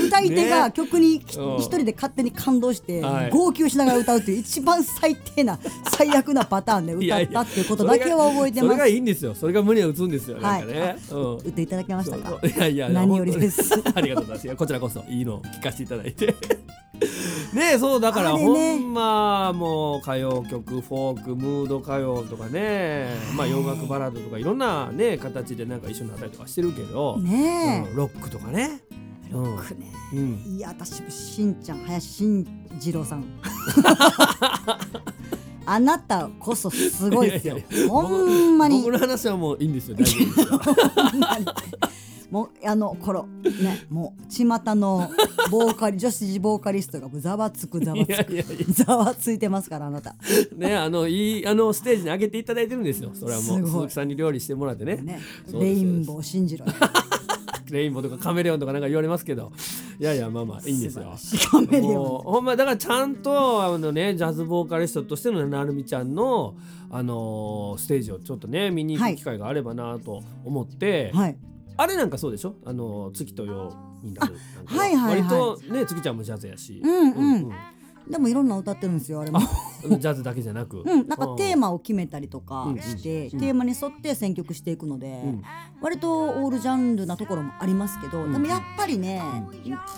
[0.07, 3.29] 歌い手が曲に一うん人で勝手に感動してはい。
[3.31, 5.59] 号泣しながら歌うっていう一番最低な
[5.97, 9.33] 最悪なパターンで 歌ったっていうことだけは覚えてそれますがいいんですよ。
[9.35, 10.37] それが胸を打つんですよ。
[10.39, 11.33] なんかね、うん。
[11.37, 12.39] 歌っていただけましたか？
[12.47, 13.61] いやいや 何よりです。
[13.95, 14.55] ありがとうございます。
[14.55, 16.35] こちらこそいいのを聞かせていただいて。
[17.53, 28.81] ねえそうだからほんまもう歌謡曲フォークムード歌謡とかねまあ洋楽バラードとかいろんなね形でなんか一緒になったりとかしてるけど、ねうんロックとかね
[29.31, 29.45] うん。
[29.45, 29.91] え僕ね。
[30.13, 30.57] うん。
[30.57, 33.25] いや私しんちゃん林慎次郎さん。
[35.67, 37.57] あなたこそすごいですよ。
[37.89, 38.83] ほんまに。
[38.83, 39.97] 僕の話はもういいんですよ。
[39.97, 41.95] 大丈夫です
[42.31, 45.09] もうあの頃ねもう巷の
[45.51, 50.15] ボーカリ女子ボーカリストがざわつくざわいつくざわついてますからあなた。
[50.55, 53.11] ねあのいいあのステージに上げていただいてるんですよ。
[53.13, 54.97] それはもう鈴木さんに料理してもらってね。
[54.97, 55.19] ね。
[55.53, 56.73] レインボー信じろよ
[57.75, 59.51] レインボーとかカメレオンとかなんか言われますけど。
[59.99, 61.15] いやいやまあまあいいんですよ。
[61.51, 62.23] カメレオン。
[62.23, 66.55] ほんまだからちゃんとあのねジャズボーカリストとしてのなるみちゃんの
[66.89, 71.37] あのーステージをちょっとね見に行く機会があればなと思って、はい。
[71.77, 72.55] あれなんかそうでしょ？
[72.65, 73.69] あの月と夜
[74.01, 74.87] になるなんかは。
[74.87, 75.21] いはいはい。
[75.21, 77.51] 割とね月ちゃんもジャズやし、うんうん
[78.09, 79.39] でもいろんな歌ってるんですよあれも。
[79.39, 83.39] うんジャズだけじゃなく、うん、なんかテーママを決めたりとかして、うん。
[83.39, 85.43] テーマに沿って選曲していくので、うん。
[85.81, 88.33] 割とオールジャンルなところもありますけど、うん。
[88.33, 89.21] でもやっぱりね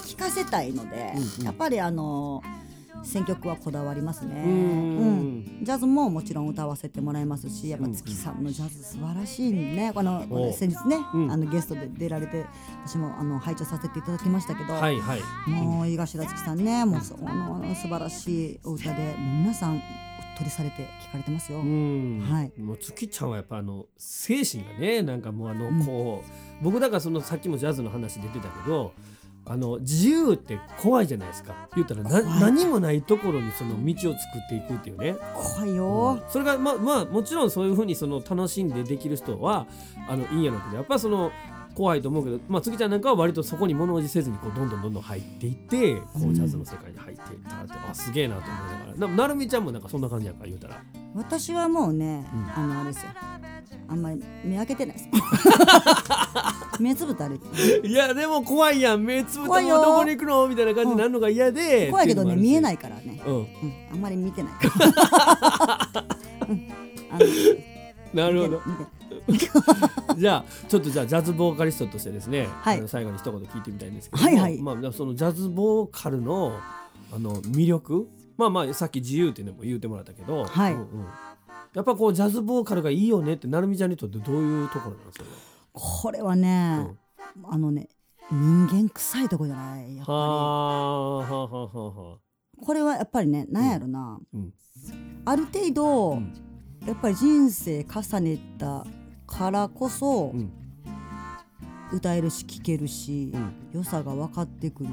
[0.06, 2.42] 聴かせたいので、やっぱりあの
[3.04, 4.44] 選曲はこだわりますね。
[4.46, 4.52] うん。
[4.52, 5.60] うん。
[5.64, 9.92] ジャズももちろん歌わせてもらいますしやっぱ月さんのジャズ素晴らしいね。
[9.94, 10.54] このお。
[10.54, 11.32] 先日ね、うん。
[11.32, 12.46] あのゲストで出られて
[12.86, 15.50] 私もあの拝聴させていただきましたけど、はいはい。
[15.50, 19.82] もう井頭月さんねもうそあの素晴らしいお歌でもう皆さんうっ
[20.38, 21.60] とりされて聞かれてますよ。
[21.60, 22.20] うん。
[22.30, 22.52] はい。
[22.60, 25.86] もう月ちゃんはやっぱあの精神がねなんかもうあのうん。
[25.86, 26.24] こ
[26.62, 28.94] う、僕だからそのさっきもジャズの話出てたけど
[29.50, 31.56] あの自由って怖いじゃないですか。
[31.76, 39.66] 言ったら何もないところにその道を作っていくっていうね、怖いよ、それがまあまあもちろんそういうふうにその楽しんでできる人は
[40.10, 41.32] あのいいんやろうけどやっぱその
[41.78, 49.08] 怖いと思うけど、まあ、月ちゃんなんかは割とそこに物おじせずにこうどんどんどんどん入っていってこうんうジャズの世界に入っていったって、あすげえなと思いながら。
[49.10, 50.82] ななるみちゃんもなんかそんな感じやんか言うたら。
[51.14, 52.64] 私はもうね、うん。
[52.64, 53.12] あのあれですよ。
[53.90, 55.10] あんまり目開けてないです。
[56.82, 59.04] 目つぶって歩いてるいやでも怖いやん。
[59.04, 63.36] 目つぶってどこに行くのみたいな感じになるのが嫌で、怖いけどね見えないいからね、うん。
[63.36, 63.48] うん、
[63.92, 66.06] あんまり見てないから、
[66.50, 66.68] うん、
[68.16, 68.62] なるほど。
[68.66, 68.97] 見て見て
[70.18, 72.78] じゃあちょっとじゃあジャズボーカリストとしてですね、はい。
[72.78, 74.62] あの最後に一言聞いてみたいんですけどもはいはい。
[74.62, 76.60] まあ、そのジャズボーカルの
[77.12, 80.74] あの魅力まあまあさっき自由っていうのも言うてもらったけど、はい。
[80.74, 81.06] うんうん。
[81.74, 85.30] やっぱこうジャズボーカルがいいよねってなるみちゃんにとってどういうところなんですかね？
[85.74, 86.88] これはね、
[87.44, 87.90] あのね
[88.32, 89.96] 人間臭いとこじゃない？
[89.98, 92.18] やっぱはあはあはあはあはあ。
[92.60, 94.54] りこれはやっぱりねなんやろな、うん。
[95.26, 96.34] ある程度、うん。
[96.86, 98.86] やっぱり人生重ねた
[99.28, 100.52] からこそ、うん。
[101.90, 103.54] 歌えるし聴けるし、うん。
[103.74, 104.90] 良さが分かってくる。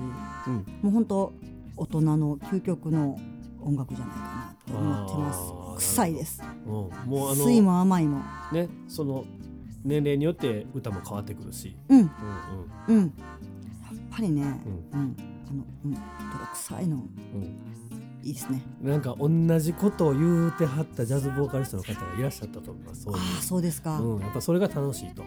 [0.47, 0.55] うん。
[0.83, 1.33] もう本当
[1.77, 3.19] 大人の究極の
[3.61, 5.87] 音楽じゃないかなと思ってます。
[5.87, 6.43] 臭いです。
[6.67, 6.71] うん。
[6.71, 9.25] もうあの酸いも甘いもねその
[9.85, 11.99] 年齢によって歌も変わってくるし、うん。
[11.99, 12.11] うん
[12.89, 13.01] うん。
[13.01, 13.11] やっ
[14.11, 14.43] ぱりね
[14.93, 15.01] うん。
[15.01, 15.17] うん、
[15.49, 15.95] あのうん。
[15.95, 16.01] 泥
[16.55, 16.97] 臭いの。
[16.97, 17.94] うんうん
[18.25, 18.63] いいですね。
[18.81, 19.29] なんか同
[19.61, 23.07] じことを言うてはったジャズボーカリストの方がいらっしゃったと思います。
[23.09, 25.23] ああそうですか、うん、やっぱそれが楽しいと。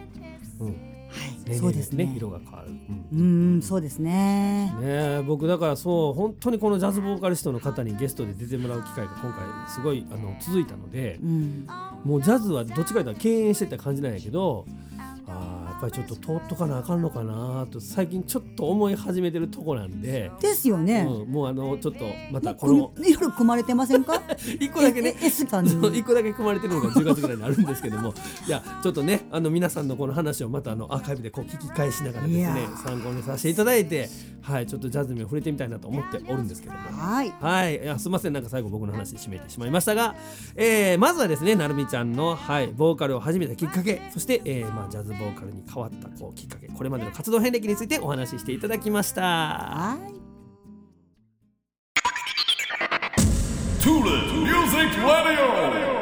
[0.60, 2.12] うん、はいそうですね。
[2.16, 2.70] 色が変わる。
[3.12, 3.54] うん。
[3.54, 4.74] うんそうですね。
[4.80, 11.66] ねえ僕だからそう本当にこのジャズボーカリストの方にゲストで出てもらう機会が今回すごいあの続いたのでうん。
[12.04, 14.66] もうジャズはどっちかというと敬遠してた感じなんやけど
[15.26, 24.20] あーやっぱりちょっと通っとかなあかんのかなと最近ちょっと思い始めてるとこなんで、ですよね、うん、もうあのちょっとまたこものう夜組まれてませんか？
[24.60, 25.14] 一個だけね。
[25.94, 28.12] 一個だけ組まれてるのが10月ぐらいにあるんですけども。
[28.46, 32.82] いやちょっとねあの皆さんのこの話をまたあのアーカイブでこう聞き返しながらですねー。
[32.82, 34.08] 参考にさせていただいて
[34.42, 36.80] はいちょっとジャズにも触れてみたいなと思っておるんですけども。
[36.80, 37.32] はい。
[37.40, 37.82] はい。
[37.82, 38.32] いやすいません。
[38.32, 40.14] なんか最後僕の話締めてしまいましたが、
[40.56, 49.22] えーまずはですねなるみちゃんの、はい、ボーカルを始めたきっかけそして、えーまあ、ジャズボーカルに変わったこうきっかけこれまでの活動遍歴についてお話ししていただきました。
[49.22, 50.18] はい。
[53.80, 55.97] Tulip Music Radio.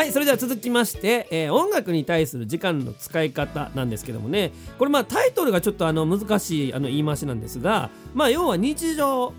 [0.00, 4.50] はいそれでは続きまして、えー音楽に対する時間の使い方なんですけどもね。
[4.78, 9.34] これまあタイトルがちょっとあの難しいあの言い回しなんですがまあ要は日常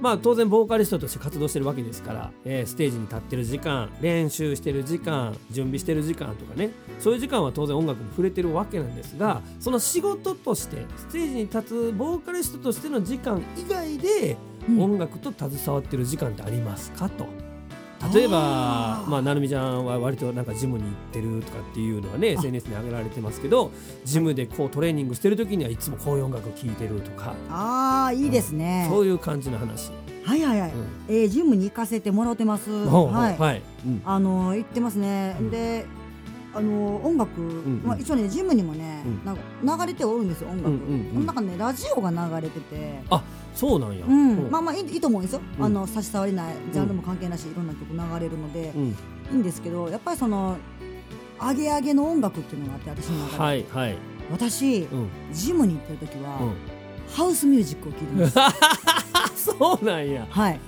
[0.00, 6.70] まあ当然ボーカリストとして活動してるわけですから、えーステージに立ってる時間練習してる時間準備してる時間とかね。
[6.98, 14.82] そういう時間は当然音楽に触れてるわけなんですがその仕事としてステージに立つボーカリストとしての時間以外でうん。
[14.82, 17.45] 音楽と携わってる時間ってありますかと。
[18.12, 23.72] 例えばまあ、なるみちゃんは割となんかジムに行ってるとかっていうのはね SNS に上げられてますけど
[24.04, 29.90] ジムでこうトレーニングしてる時にはいつもこういう音楽を聴いてるとか、ああいいですね、そういう感じの話。
[30.26, 30.86] はいはいはい、うん。
[31.08, 32.70] えージムに行かせてもらってます。
[32.70, 33.62] はい、はい。
[33.86, 34.02] うん。
[34.04, 35.50] あのー行ってますね、うん。
[35.50, 35.86] で
[36.52, 39.24] あのー音楽、んまあ、一応ねジムにもね、うん。
[39.24, 41.04] なんか流れておるんですよ音楽、うんうんうん。
[41.14, 43.02] この中ねラジオが流れてて
[43.56, 44.04] そうなんや。
[44.06, 44.50] うん、うん。
[44.50, 45.64] まあまあいいいいと思うんですよ、うん。
[45.64, 48.82] あの差し障りないジャンルも関係なし、いろんな曲流れるので、うん。
[48.88, 48.94] い
[49.32, 50.56] いんですけどやっぱりその
[51.40, 53.96] アゲアゲの音楽っていうのがあって私の中で、はいはい。
[54.30, 55.08] 私、うん。
[55.32, 56.54] ジムに行ってる時は、うん。
[57.14, 59.44] ハウスミュージックを聴いてます。
[59.58, 60.26] そうなんや。
[60.28, 60.60] はい。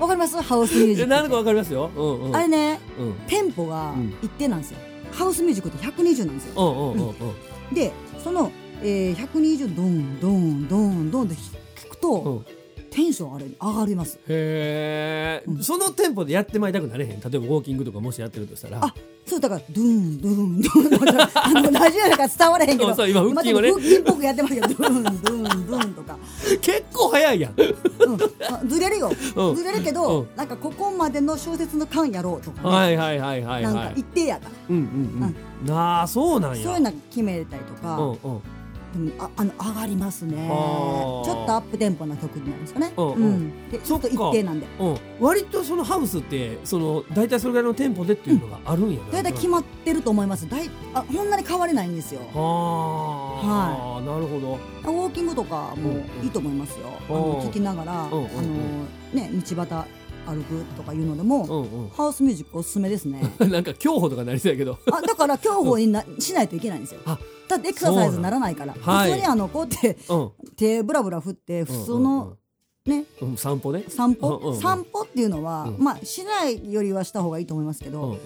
[0.00, 0.40] わかります？
[0.42, 1.90] ハウスミュージックえなんかわかりますよ。
[1.94, 2.36] うんうん。
[2.36, 3.14] あれねうん。
[3.26, 4.14] テンポがうん。
[4.22, 4.78] 一定なんですよ、
[5.12, 6.94] ハウスミュージックって120なんですよ。
[6.94, 7.14] うんうんうん
[7.70, 7.74] うん。
[7.74, 7.92] で
[8.22, 8.50] その、
[8.82, 11.34] えー、120ドンドンドンドンって
[12.04, 12.44] と、うん。
[12.44, 12.54] テ
[12.94, 14.20] テンションあれ上がります。
[14.28, 17.10] へえ、そのテンポでやってまいたくなれへん？
[17.10, 18.84] 例えばウォーキングとかもしやってるとしたら。
[18.84, 18.94] あ
[19.26, 21.20] そうだからドゥンドゥンドゥン。
[21.34, 22.94] あのラジオだから伝われへんけど。
[22.94, 26.18] そう今腹筋をね腹筋っぽくやってますけどドゥンドゥンドゥンとか、
[26.60, 27.54] 結構早いやん。
[27.60, 29.10] うん、あずれるよ。
[29.34, 29.56] うん。
[29.56, 30.28] ずれるけど、うん。
[30.36, 35.34] なんかここまでの小説の間やろうとかね、はいはいはいはいなんかはい一定やから、うんうん
[35.66, 35.74] うん。
[35.74, 36.62] ああそうなんや。
[36.62, 38.40] そういうの決めたりとか、うんうん
[38.94, 40.36] うんああの上がりますね。
[40.36, 42.92] ちょっとアップテンポな曲になるんですかね。
[42.96, 43.70] うんうん。
[43.70, 44.66] でちょっと一定なんで。
[44.78, 50.48] うん、割とそのハウスってその大体それぐらいのテンポでっていうのがあるんやな大体決まってると思います。
[50.48, 52.20] だいあこんなに変われないんですよ。
[52.34, 53.98] あ。
[53.98, 54.58] あ、なるほど。
[54.90, 57.12] ウォーキングとかもいいと思いますよ、あ。
[57.12, 58.28] のうん聞きながら、うんうんうん。
[58.28, 58.48] あの
[59.12, 59.86] ね道端
[60.26, 63.20] 歩くとかいうのでも、うんハウスミュージックおすすめですね。
[63.38, 64.78] う んなんか競歩とかなりそうやけど。
[64.90, 67.00] あだから競歩になしないといけないんですよ
[67.56, 68.74] ってエクササイズにならないから。
[68.80, 69.10] はい。
[69.10, 70.30] 普通にあのこうやってうん。
[70.56, 72.36] 手ブラブラ振って普通の
[72.86, 73.04] ね。
[73.36, 73.84] 散歩ね。
[73.88, 74.60] 散歩、うんうんうん。
[74.60, 75.78] 散歩っていうのは、うん。
[75.82, 78.18] まあしないよりはした方がいいと思いますけど、うんうん。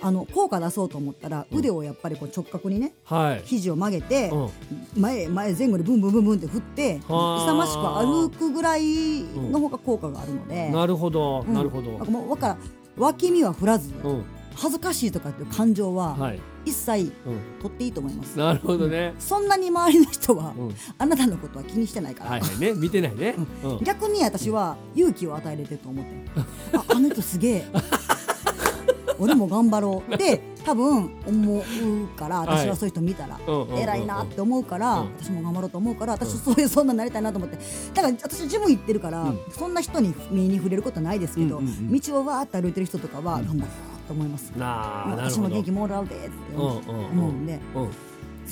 [0.00, 3.42] あの効果出そうと思ったら腕をやっぱりこう直角にねはい。
[3.44, 4.50] 肘を曲げて、うん。
[4.96, 12.58] 前へ前へ前後でブンブンブンブンって振ってはあ勇ましく歩くぐらいの方が効果があるので、なるほどうんなるほどなんからん
[12.96, 14.24] 脇見は振らず、うん
[14.60, 19.14] 恥ずかしいとかっていう感情ははい一切うん取っていいと思います、なるほどね。
[19.18, 20.74] そんなに周りの人は、うん。
[20.98, 22.72] あなたのことは気にしてないから、はいはいね。
[22.72, 23.34] 見てないね。
[23.64, 23.84] うん。
[23.84, 26.46] 逆に私は勇気を与えれてると思ってる。
[26.74, 27.66] ああの人すげえ。
[29.20, 30.14] 俺も頑張ろう。
[30.14, 32.48] って多分思うからはい。
[32.58, 33.38] 私はそういう人見たら、
[33.76, 35.12] 偉いなって思うから、うん。
[35.18, 37.56] 私も頑張ろうと思うから私そういうそんなになりたいなと思って。
[37.94, 39.38] だから私ジム行ってるから、うん。
[39.50, 47.06] そんな人に目に触れることないですけど、道をわーって歩いてる人とかは頑張ろうと思います、なあなる私も元気もらうでって思う,、うんうんうん。
[47.10, 47.30] 思う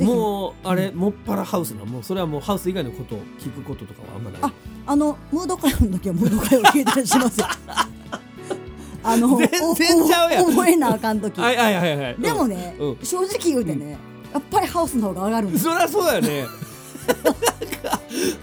[0.01, 0.07] うん。
[0.07, 4.41] もうあれもっぱらハウスなもうそれはもうハウス以外のことを聞くこととかはあんまない？
[4.43, 4.53] あ
[4.89, 7.47] あのムード歌謡の時はムード歌謡聞いたりしますよ
[9.03, 10.45] あの全然ちゃうやん。
[10.47, 12.17] お覚えなあかん時、はいはいはいはい。
[12.19, 12.99] でもね、うん。
[13.03, 13.97] 正直言うてね、
[14.35, 16.45] やっぱりハウスの方が上がるんですそりゃそうだよね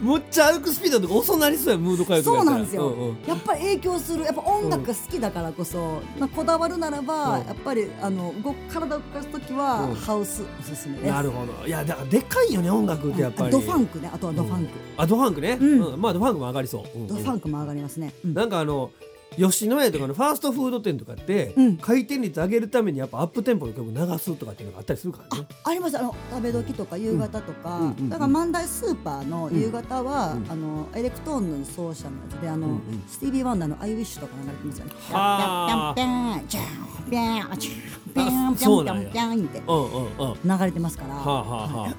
[0.01, 2.57] むっちゃ歩くスピードとか遅なりそうやムード変えるとかやったら。
[2.57, 3.17] そうなんですよ、うんうん。
[3.25, 4.23] やっぱり影響する。
[4.25, 7.47] やっぱ音楽が好きだからこそ、まあ、こだわるならば、うん。
[7.47, 9.95] やっぱりあの動く体を動かす時は、うん。
[9.95, 11.11] ハウスおすすめです。
[11.11, 11.65] なるほど。
[11.65, 13.51] いやだからでかいよね音楽ってやっぱり。
[13.51, 14.11] ドファンクね。
[14.13, 15.93] あとはドファンク、あドファンクね、うん。
[15.93, 16.01] うん。
[16.01, 17.07] まあドファンクも上がりそう、うんうん。
[17.07, 18.33] ドファンクも上がりますね、うん。
[18.33, 18.91] なんかあの
[19.37, 21.77] 吉野家とかのファーストフード店とかって、うん。
[21.77, 25.47] 回転率上げるためにやっぱアップテンポの曲流すとかっていうのがあったりするからね。
[25.63, 25.97] あります。
[25.97, 27.83] あの食べ時とか夕方とか、うん。
[27.83, 27.89] うん。
[27.89, 28.09] うん。
[28.09, 30.51] だから万代スーパーの夕方は、うん。
[30.51, 33.03] あのエレクトーンの奏者のやつであの、うんうん。
[33.07, 34.91] スティービー・ワンダーの「アイウィッシュ」とか流れてますよね。
[35.11, 37.59] はあピャンピャンピャンピャンピャン
[38.13, 39.75] ピャンピャンピそうなんやャンピャンってうん。
[39.75, 41.95] うんうん流れてますから、はあはあはあ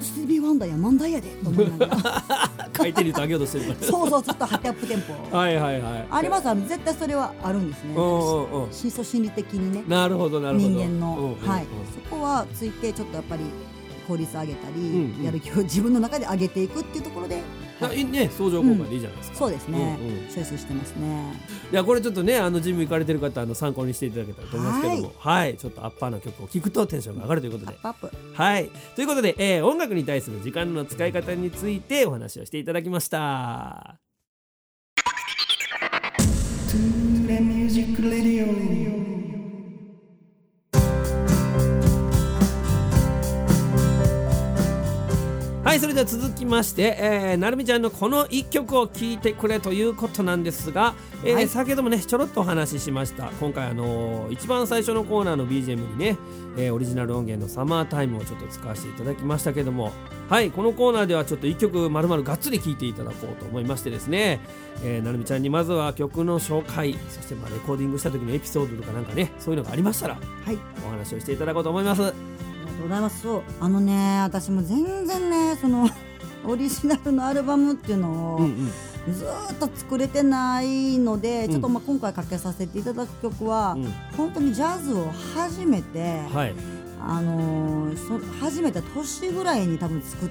[0.00, 2.22] スティービー・ワンダーや万代やでと思いながら。
[2.72, 6.06] 回転率上げようとしてるそうそうちょっとハテアップテンポはいはいはい。
[6.10, 7.94] ありますあの絶対それはあるんですね。
[8.72, 9.84] 深層心理的にね。
[9.86, 10.68] なるほどなるほど。
[10.68, 13.42] 人間の、はい、そこはついてちょっとやっぱり
[14.10, 15.24] 効率上げたり、んうん。
[15.24, 17.40] やる気を自分の中で上げていくっていうところで、
[17.80, 20.28] あいいね相乗効果でいいじゃないですか、そうですね、うんうん。
[20.28, 21.32] チョイスしてますね。
[21.72, 25.12] いやこれちょっとねあのジム行かれてる方あの参考にしていただけたらと思いますけども。
[25.16, 27.78] はい、ちょっとアッパーな曲を聴くとテンションが上がるということで。
[28.34, 28.70] はい。
[28.96, 34.09] ということで、えー音楽に対する時間の使い方についてお話をしていただきました
[45.70, 51.48] はいそれでは続きまして、えー、なるみちゃんのこの一曲を聴いてくれということなんですが、えーはい。
[51.48, 53.30] 先ほどもねちょろっとお話ししました。
[53.38, 56.16] 今回あのー一番最初のコーナーの BGM にね、
[56.56, 59.92] えーオリジナル音源の「サマータイム」をちょっと使わせていただきましたけども
[60.28, 64.40] はいこのコーナーではちょっと一曲まるまるがっつり聴いていただこうと思いましてですね、
[64.82, 70.58] えーなるみちゃんにまずは曲の紹介そしてまあレコーディングした時のエピソードとかなんかねそういうのがありましたらはい。
[70.84, 72.12] お話をしていただこうと思います
[72.82, 73.22] ございます。
[73.22, 75.88] そうあのね私も全然ねその
[76.46, 79.14] オリジナルのアルバムっていうのを、うんうん。
[79.14, 81.50] ずーっと作れてないので、ん。
[81.50, 83.92] ちょっとまあ今回かけさせていただく曲は、うん。
[84.16, 86.54] 本当にジャズを初めて、はい。
[87.02, 90.28] あのーそ初めて年ぐらいに多分作っ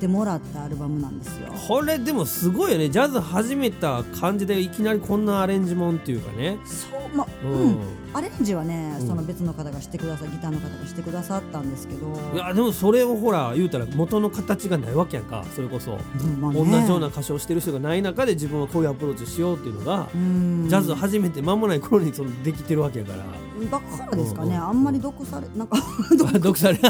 [0.00, 1.52] てもらったアルバムなんですよ。
[1.68, 2.88] これでもすごいよね。
[2.88, 6.58] ジャズ始めた感じでいきなりこんなアレンジもんっていうかね。
[6.64, 7.76] そうまあううんん、
[8.14, 9.06] アレンジはね、うん。
[9.06, 15.44] その別の方がしてくださギターの方がしてくださったんですけど、いやでもそれをほら言うたら元の形がないわけやんか。
[15.54, 16.00] それこそ、ね。
[16.40, 20.66] 同じような歌唱してる人がない中で自分はこういうアプローチしようっていうのが、うん。
[20.68, 23.24] ジャズ始めて間もない頃にそのできてるわけやから。
[23.70, 25.76] だからですかね、あんまり毒されなんか
[26.16, 26.80] 読され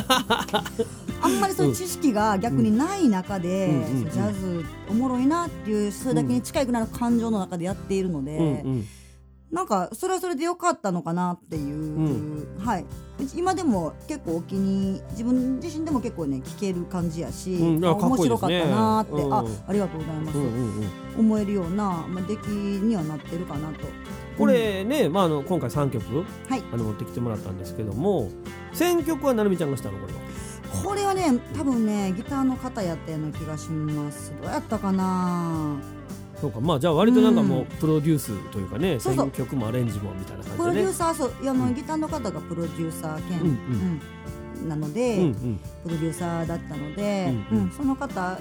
[1.21, 8.87] あんまりそういう知識が逆にない中で、ジャズおもろいなっていうそれだけに近いぐらいの感情の中でやっているので、うんうん
[9.51, 12.85] なんかそれはそれで良かったのかなっていう、はい。
[13.35, 17.85] 今でも結構お気に自分自身でも結構ね聞ける感じやし、うん。
[17.85, 20.91] あ面白かったなって、うんあありがとうございます、うんうんうん。
[21.21, 23.87] 思えるような、まあ、出来にはなってるかなと。
[24.37, 26.63] これね、まあ、あの今回3曲はい。
[26.73, 28.31] あの持ってきてもらったんですけども
[28.73, 30.21] 選曲はなるみちゃんがしたのこれは？
[30.85, 34.35] これはね多分ねギターの方やったような気がします。
[34.43, 35.81] どうやったかな
[36.41, 36.61] そうか。
[36.61, 37.67] まあじゃあ割となんかもううん。
[37.67, 39.31] プロデュースというかね、そうそう。
[39.35, 43.55] 選曲もアレンジもみたいなプロデュー感じでねサーそういやあの、うんギターの方がプロデューサー兼、うんうん。
[43.55, 45.61] うんなので、うんうん。
[45.85, 47.65] プロデューサーだったので、うんうん。
[47.65, 48.39] うんその方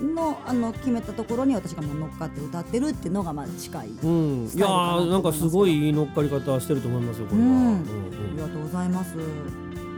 [0.00, 7.54] のあの決めたところに私がもう乗っかって歌ってるっていうのがまあ近い、うん、いやなんかすごいいい乗っかり方してると思いますよこれは、うん。
[7.54, 9.14] うんありがとうございます。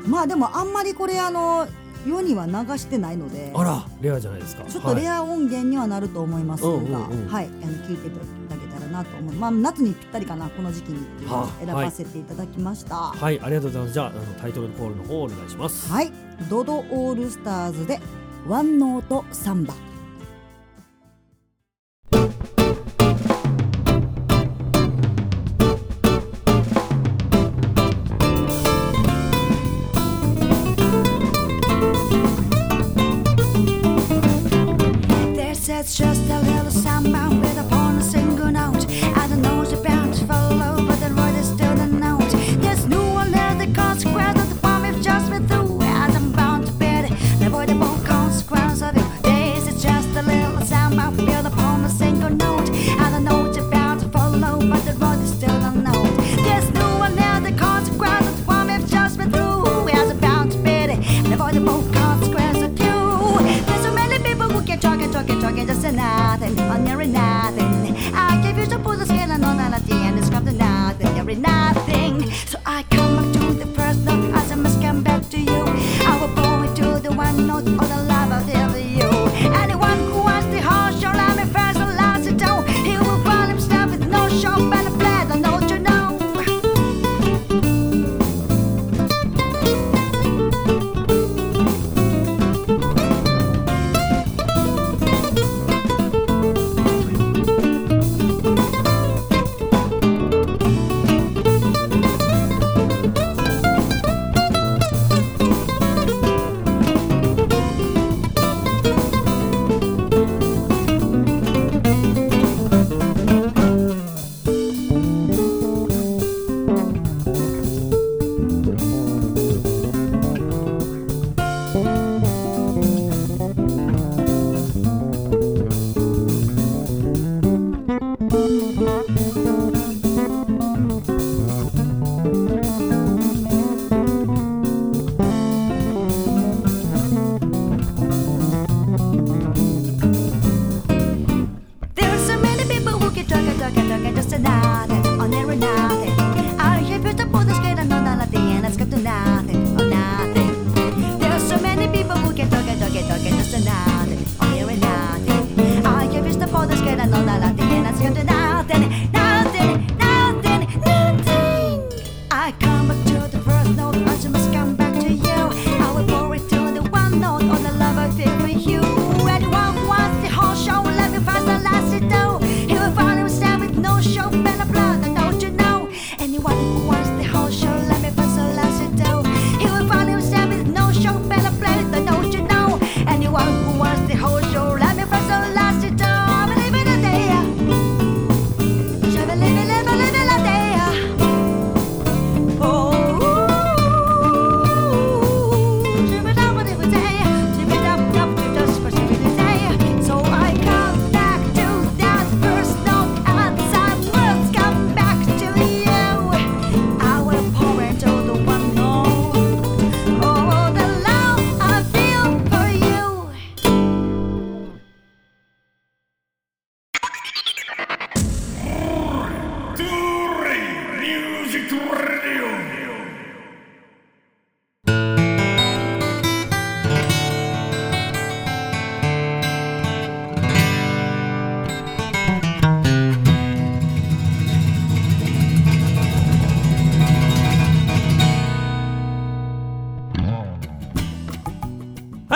[0.06, 1.68] まあでもあんまりこれあの
[2.06, 4.64] 世には流してないのであらレアじゃないですか。
[4.64, 6.62] ちょっとレア、ア音源にはなると思います。
[6.62, 7.28] が、うんうんうん。
[7.28, 8.18] はい、あの聞いていた
[8.54, 9.34] だけたらなと思う。
[9.34, 12.96] まあ夏にぴったりかなこの時期にっていうのをはあ選ばせていただきました。
[12.96, 13.40] ははい。
[13.40, 13.94] ありがとうございます。
[13.94, 15.92] じゃああのタイトルコールの方お願いします。
[16.02, 16.12] い、
[16.48, 18.00] ドドオールスターズで
[18.46, 19.91] ワンノートサンバ。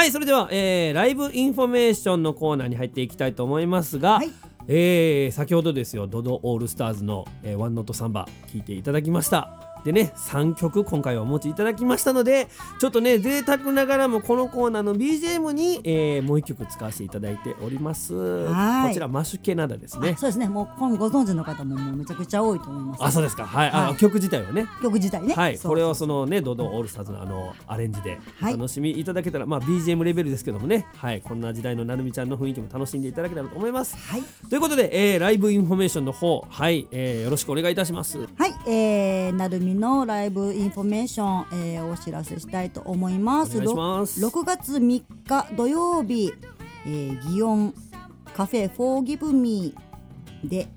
[0.07, 4.30] はいそれでは、えーライブインフォメーションのコーナーに入っていきたいと思いますが、はい。
[4.68, 12.49] えー先ほどですよドドオールスターズの、えー One Note Samba 聞いていただきましたでね3曲今回はお持ちいただきましたので
[12.80, 18.14] ちょっとね贅沢ながらもこのコーナーの BGM に、えーもう1曲使わせていただいております。
[18.14, 18.89] はい。
[18.89, 20.11] こちら Mas Que Nada ですね。
[20.11, 20.49] あそうですね。
[20.49, 23.05] もうこのご存知の方ももうめちゃくちゃ多いと思います。
[23.05, 23.47] あそうですか。
[23.47, 23.97] はい、あはい。
[23.97, 24.66] 曲自体はね。
[24.82, 25.34] 曲自体ね。
[25.34, 33.97] はい、これをそのね、ドドオールスターズのあのアレンジで楽しみいただけたら、まあ BGM レベルですけどもね、はい、こんな時代のなるみちゃんの雰囲気も楽しんでいただけたらと思います。
[33.97, 34.22] はい。
[34.49, 38.18] ということで、えーライブインフォメーションの方、はい、えーよろしくお願いいたします。
[38.18, 43.61] はい、えー、なるみのライブインフォメーション、えーお知らせしたいと思います。
[43.61, 44.81] まずは6月3
[45.27, 46.33] 日土曜日、
[46.87, 47.74] えー、祇園
[48.35, 50.68] カフェフォーギブミーで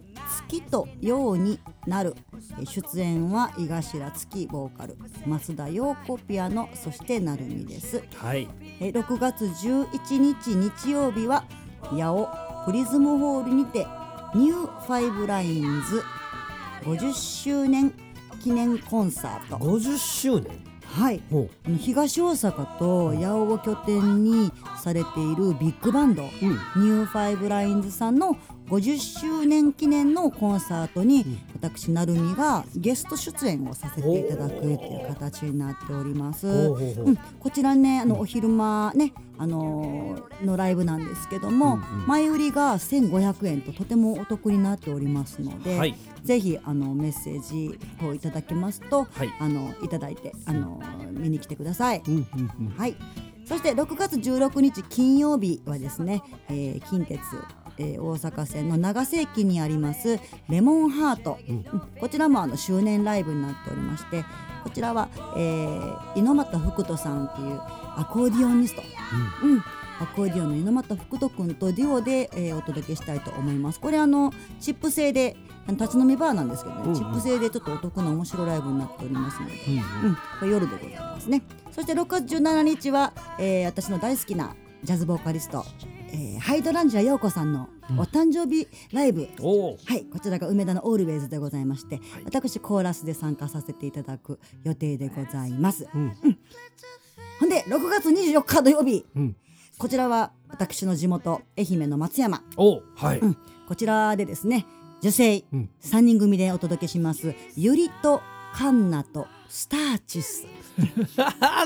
[0.48, 2.16] 月とようになる
[2.58, 4.98] えー出演は井頭月ボーカル
[5.28, 8.04] 増田陽子ピアノそしてなるみです。
[8.16, 8.48] はい、
[8.80, 11.46] えー6月11日日曜日は
[11.92, 12.30] 八尾
[12.66, 13.88] プリズムホールにて
[14.36, 16.04] ニューファイブラインズ
[16.84, 17.94] 50周年
[18.40, 19.58] 記念コンサート。
[19.58, 20.70] 50周年？
[20.92, 21.22] はい。
[21.78, 28.36] 東大阪と八尾を拠点にされているビッグバンド、うん、ニューファイブラインズさんの
[28.70, 36.70] 50周年記念のコンサートに、私なるみがゲスト出演をさせていただくという形になっております。
[36.70, 50.82] ほうん、こちらねあのお昼間ね、あのーのライブなんですけども、うんうん前売りが1500円ととてもお得になっておりますので、はいぜひあのメッセージをいただけますと、はいあのいただいてあの
[51.12, 52.02] 見に来てください。
[52.08, 52.74] うん、うん、うん。
[52.78, 52.96] はい。
[53.46, 57.20] そして6月16日金曜日はですね、えー近鉄、
[57.80, 60.20] えー大阪線の長瀬駅にあります
[60.50, 61.64] レモンハート、うん。
[62.00, 64.24] こちらもあの周年ライブになっておりまして
[64.64, 68.82] こちらは、えー猪俣福人さんっていうアコーディオニスト、
[69.44, 69.64] うん。
[70.02, 73.80] アコーディオンの猪俣福人君とデュオで、えーお届けしたいと思います。
[73.80, 75.36] これあのチップ製で
[75.70, 76.96] 立ち飲みバーなんですけどね、うんうん。
[76.96, 79.54] チップ製でちょっとお得な面白いライブになっておりますので、
[80.04, 81.42] うん、これ夜でございますね。
[81.72, 85.66] そして6月17日は、えー私の大好きなジャズボーカリスト、
[86.12, 95.88] えーハイドランジャ陽子さんのお誕生日ライブ、おお、はい、こちらが梅田のオールウェイズでございまして、私コーラスで参加させていただく予定でございます。
[95.94, 96.16] うん、
[97.40, 99.36] ほんで6月24日土曜日、うん、
[99.78, 102.42] こちらは私の地元愛媛の松山、
[102.96, 103.38] はい、うん、
[103.68, 104.66] こちらでですね
[105.02, 105.70] 女性うん。
[105.82, 108.22] 3人組でお届けしますゆりと
[108.54, 110.46] カンナとスターチス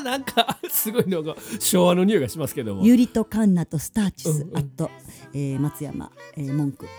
[0.04, 2.84] なんかすごいなんか昭和の匂いがしますけども。
[2.86, 4.58] ゆりとカンナとスターチス、うんうん。
[4.58, 4.90] あと、
[5.34, 6.86] えー松山、えー、文句。
[6.86, 6.92] こ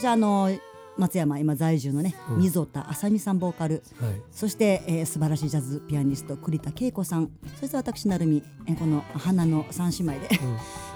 [0.00, 0.50] ちらあの
[0.98, 2.38] 松山今在住のね、うん。
[2.40, 3.82] 溝田あさみさんボーカル。
[4.00, 7.30] はい、そして、えー素晴らしいジャズピアニスト栗田恵子さん。
[7.60, 10.28] そして私なるみ、えーこの花の三姉妹で、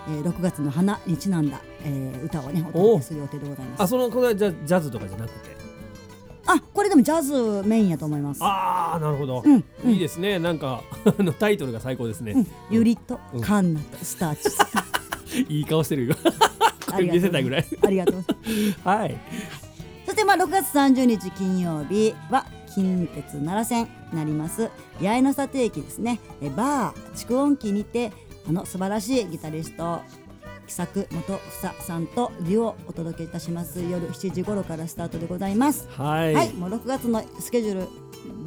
[0.09, 3.83] えー6月の花にちなんだ、えー歌をねお届けする予定でございます。
[3.83, 5.66] あ、そのこれはじゃジャズとかじゃなくて？
[6.47, 9.43] あこれでもジャズメインやと思いますああ、なるほど。
[9.45, 10.39] うんうんいいですね。
[10.39, 10.83] なんか
[11.19, 12.33] あのタイトルが最高ですね。
[12.33, 14.59] うん、ゆりとうんカンナとスターチス、
[15.49, 16.17] いい顔してるよ。
[16.87, 17.67] これ見せたいぐらい。
[17.83, 19.21] ありがとうございますはい。
[20.07, 24.71] そしてまあ6月30日金曜日は近鉄奈良線になります
[25.01, 28.13] 八重の里駅ですねえバー蓄音機にて
[28.49, 30.01] あの素晴らしいギタリスト
[30.67, 33.81] 喜作元房さんとデュオをお届けいたします。
[33.83, 35.89] 夜7時頃からスタートでございます。
[35.91, 36.35] はい。
[36.35, 37.89] はい、もう6月のスケジュール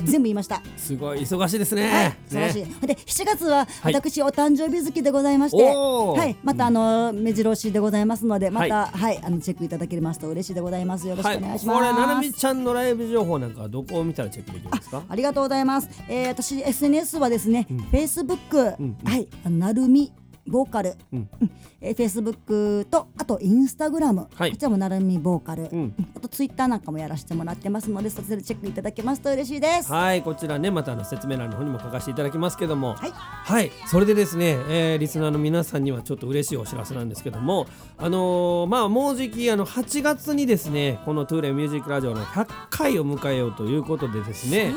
[0.03, 0.61] 全部言いました。
[0.78, 1.84] すごい忙しいですはい。
[1.86, 2.63] ね。、素晴らしい。
[2.63, 2.76] ね。
[2.82, 3.93] で7月ははい。
[3.93, 6.20] 私、お誕生日月でございまして、おー。
[6.20, 11.07] はい、またあの目白押しでございますので、またはい、あのチェックいただけますと嬉しいでございます。
[11.07, 11.80] よろしくお願いします。
[11.80, 15.03] これななみちゃんのライブ情報なんかはどこを見たらチェックできるんですか？
[15.07, 15.89] ありがとうございます。
[16.09, 17.78] えー、私 SNS はですね、うん。
[17.91, 18.97] Facebook、うん。
[19.03, 20.11] はい、あのなるみ
[20.48, 21.30] ボーカル、うん。
[21.82, 24.52] えー、Facebook とあと Instagram、はい。
[24.52, 25.94] こちらもなるみボーカル、うん。
[26.16, 29.92] あと Twitter なんかもやらせてもらってますので、そちらでチェックいただけますと嬉しいです。
[29.92, 32.94] はい、こちらね、またあの説明欄の方にも書かせていただきますけども。
[32.96, 33.12] はい。
[33.12, 37.68] はい、それでですね、えーリスナーの皆さんにはちょっと嬉しいお知らせなんですけども、
[37.98, 44.74] あのーまあもうじきあの8月にですね、このトゥーレミュージックラジオの100回を迎えようということでですね。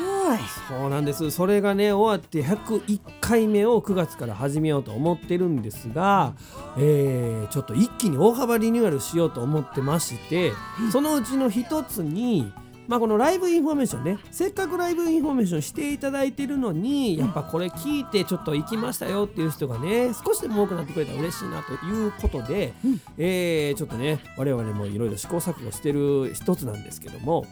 [0.69, 1.31] そうなんです。
[1.31, 6.33] それがね終わって101回目を9月から始めようと思ってるんですが、
[6.77, 10.53] えーちょっと一気に大幅リニューアルしようと思ってまして
[10.91, 12.51] そのうちの一つに。
[12.87, 22.73] まあこのライブインフォメーションねせっかくライブインフォメーションしていただいてるのにやっぱこれ聞いてちょっと行きましたよっていう人がね少しでも多くなってくれたら嬉しいなということで、
[23.17, 27.45] えーちょっとね我々もいろいろ試行錯誤してる一つなんですけども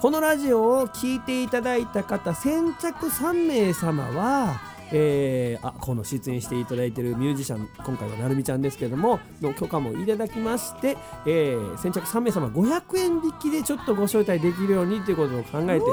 [0.00, 4.60] このラジオを聞いていただいた方先着3名様は
[4.92, 15.84] えー、あこの出演していただいているミュージシャン今回はなるみちゃんですけどもの許可もいただきまして、えー先着3名様500円引きでちょっとご招待できるようにということを考えて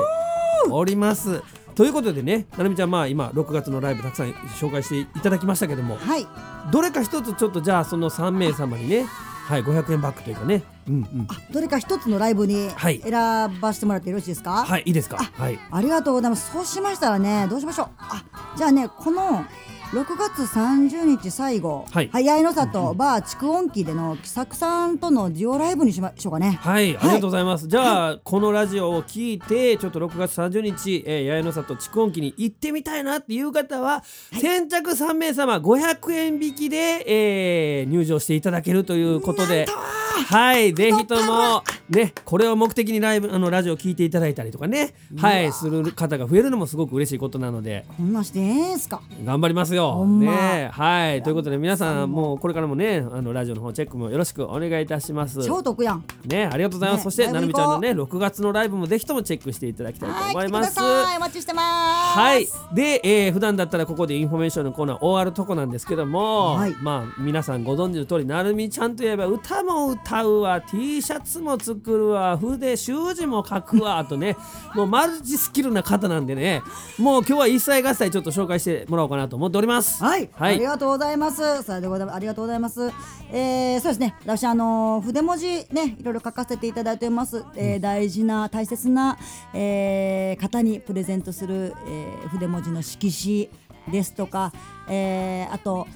[0.70, 1.42] おります。
[1.76, 6.28] ということでねなるみちゃんまあ今6月のライブたくさん紹介していただきましたけどもはい
[6.72, 9.06] どれか一つちょっとじゃあその3名様にね
[9.50, 10.62] はい500円バックというかね。
[10.88, 11.28] うんうん。
[11.52, 13.00] どれか一つのライブにはい。
[13.02, 13.12] 選
[13.60, 14.64] ばせてもらってよろしいですか？
[14.64, 15.18] はいいいですか？
[15.18, 15.58] はい。
[15.72, 16.52] ありがとうございます。
[16.54, 17.88] そうしましたらね、どうしましょう。
[17.98, 18.24] あ、
[18.56, 19.44] じゃあね、この
[19.92, 22.10] 6月30日最後、はい。
[22.10, 26.60] 八重の里バー蓄音機での喜作さんとのデュオライブにしましょうかね。
[26.62, 27.68] はい、ありがとうございます。
[27.68, 34.04] じゃあ、このラジオを聞いて、ちょっと6月30日、えー、八重の里蓄音機に行ってみたいなっていう方は、
[34.40, 39.66] 先着3名様500円引きで、えー入場していただけるということで、
[40.28, 49.02] はい、ぜひとも、ね、これを目的にライブ、あの、ラジオを聞いていただいたりとかね、はい、する方が増えるのもすごく嬉しいことなので、こんなんしてええんすか？
[49.24, 50.04] 頑張りますよ。
[50.06, 55.44] まね、はい、ということで、皆さん、もうこれからもね、あの、ラジオの方チェックもよろしくお願いいたします。
[55.46, 56.04] 超得やん。
[56.26, 57.00] ね、ありがとうございます。
[57.00, 60.74] ねそして、なるみちゃんのね、行6月のライブもぜひともチェックしていただきたいと思います。
[60.74, 61.18] さい。
[61.18, 61.62] お待ちしてま
[62.14, 62.20] す。
[62.20, 74.36] はい、で、えー普段だったらここでインフォメーションのコーナー終わるとこなんですけども、はいまあ皆さんご存知の通りなるみちゃんといえば歌も歌うわ T シャツも作るわ筆習字も書くわとね
[74.76, 76.62] もうマルチスキルな方なんでね
[76.98, 80.04] もう今日は一切合切ちょっと紹介してもらおうかなと思っております。
[80.04, 81.64] はい、はいありがとうございます。
[81.64, 82.16] それでございます。
[82.16, 82.92] ありがとうございます。
[83.32, 84.16] えー、そうですね。
[84.26, 87.44] 私あのー筆文字ね、いろいろ書かせていただいてます。
[87.56, 89.18] えー大事な大切な、
[89.54, 93.50] えー方にプレゼントする、えー筆文字の色紙
[93.92, 94.52] ですとか、
[94.88, 95.88] えーあと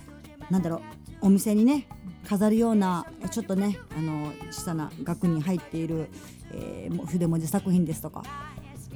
[0.50, 0.78] なんだろ
[1.22, 1.88] うお店にね
[2.28, 6.10] 飾るようなちょっとねあの小さな額に入っている、
[6.52, 8.24] えーも筆文字作品ですとか。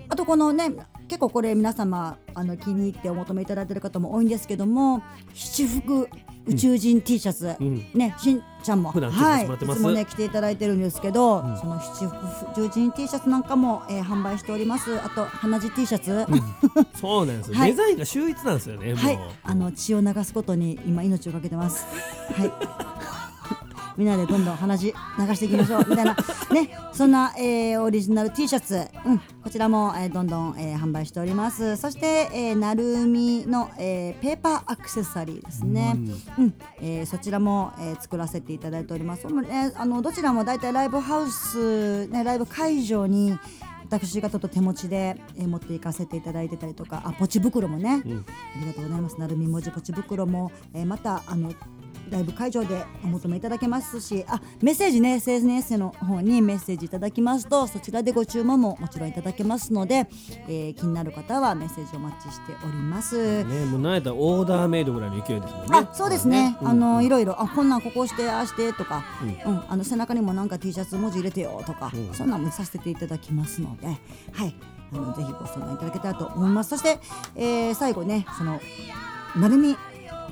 [0.10, 0.72] あとこのね
[1.10, 5.04] 結構これ皆様あの気に入ってお求めいただいてる方も多いんですけども
[5.34, 6.08] 七福
[6.46, 7.92] 宇宙人 T シャツ、ん。
[7.94, 9.46] ねしんちゃんもはい。
[9.46, 14.98] いつもね着ていただいてるんですけど、その七福宇宙人 T シャツなんかも、えー販売しております。
[15.02, 16.26] あと鼻血 T シャツ、
[16.96, 17.72] そうなんですよ、はい。
[17.72, 18.96] デザインが秀逸なんですよね。
[18.96, 19.20] はい。
[19.44, 21.86] あの血を流すことに今命をかけてます。
[22.34, 22.97] はい
[23.98, 25.86] みんなでどんどん話流していきましょう。
[25.90, 26.16] みたいな。
[26.52, 26.70] ね。
[26.94, 31.76] そんな、えーオリジナル T シャツ、うん、こちらも、えーどんどん、えー販売しております。
[31.78, 35.98] そして、えーなるみの、えーペーパーアクセサリーですね。
[36.38, 39.26] うん、えーそちらも、えー作らせていただいております、
[39.76, 43.38] あのどちらも大体ライブハウス、ね、ライブ会場に
[43.90, 47.02] 私がちょっと手持ちで、えー持っていかせていただいてたりとか。
[47.06, 48.08] あポチ袋もね、あ
[48.60, 49.20] りがとうございます。
[49.20, 51.52] なるみ文字ポチ袋も、えーまたあの
[52.10, 60.08] ライブ会場でお求めいただけますしあメッセージね SNS の方にメッセージいただきますとそちらでご注文ももちろんいただけますので、
[60.48, 63.44] えー気になる方はメッセージお待ちしております。
[63.44, 65.70] ね、もうなんやったらオーダーメイドぐらいの勢いですもんね。
[65.72, 66.68] あそうですね、うん。
[66.68, 69.04] あのいろいろあこんなんここ押してああしてとか、
[69.46, 69.64] うん。
[69.68, 73.94] あの背中にもなんか T シャツ文字入れてよとか、そんなんもさせていただきますのでは
[74.46, 74.56] い。
[74.94, 76.70] あのぜひご相談いただけたらと思います。
[76.72, 77.00] そして、
[77.36, 78.60] えー最後ねその
[79.36, 79.76] なるみ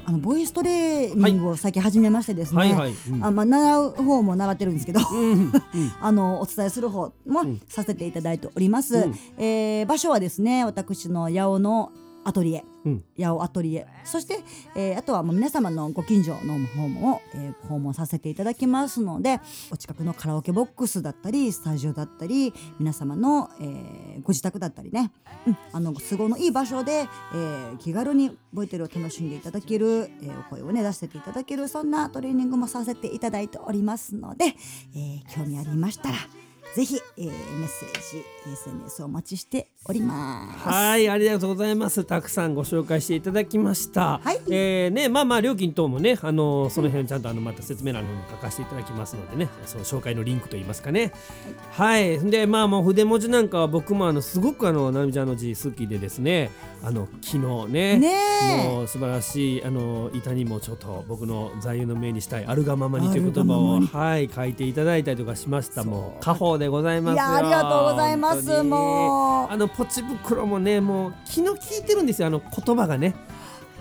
[0.07, 2.93] あのボイストレーニングを最近始めましてですね、はいはい。
[3.09, 3.25] うん。
[3.25, 4.99] あまあ、習う方も習ってるんですけど、
[5.99, 11.91] あのお伝えする方もさせていただいております、えー場所はですね私の八尾の
[12.25, 13.03] アトリエ、うん。
[13.17, 13.87] 八尾アトリエ。
[14.03, 14.39] そして、
[14.75, 19.39] えーあとはもう皆様のご近所の方も、えー訪問させていただきますので
[19.71, 25.11] お近くのカラオケボックスだったりスタジオだったり皆様の、えーご自宅だったりね、
[25.45, 26.91] うん、あの都合のいい場所で、
[27.33, 34.45] えー気軽にボイテルを楽しんでいただける、えーお声をね出せていただけるそんなトレーニングもさせていただいておりますので、
[34.95, 36.15] えー興味ありましたら
[36.75, 37.31] ぜひ、えーメ
[37.65, 40.67] ッセージ SNS お待ちしております。
[40.67, 42.03] はい、ありがとうございます。
[42.03, 44.19] たくさんご紹介していただきました。
[44.21, 51.13] はいえーね、まあまあ料金等もね、あのその辺ちゃんとあのまた説明欄の方に書かせていただきますのでね、その紹介のリンクといいますかね。
[51.71, 56.51] はい、でまあもう筆文字なんかは僕もあのすごくあのなるみちゃんの字好きでですね、
[56.83, 58.15] あの昨日ね、ね
[58.65, 65.83] えもう素晴らしいあの板にもちょっと僕の座右の銘にしたいあるがままにという言葉をはい書いていただいたりとかしました。
[65.83, 67.23] もう家宝でございますよ。
[67.23, 73.15] いやありがとうございますもうあのポチ袋もねもう気の利いてるんですよあの言葉がね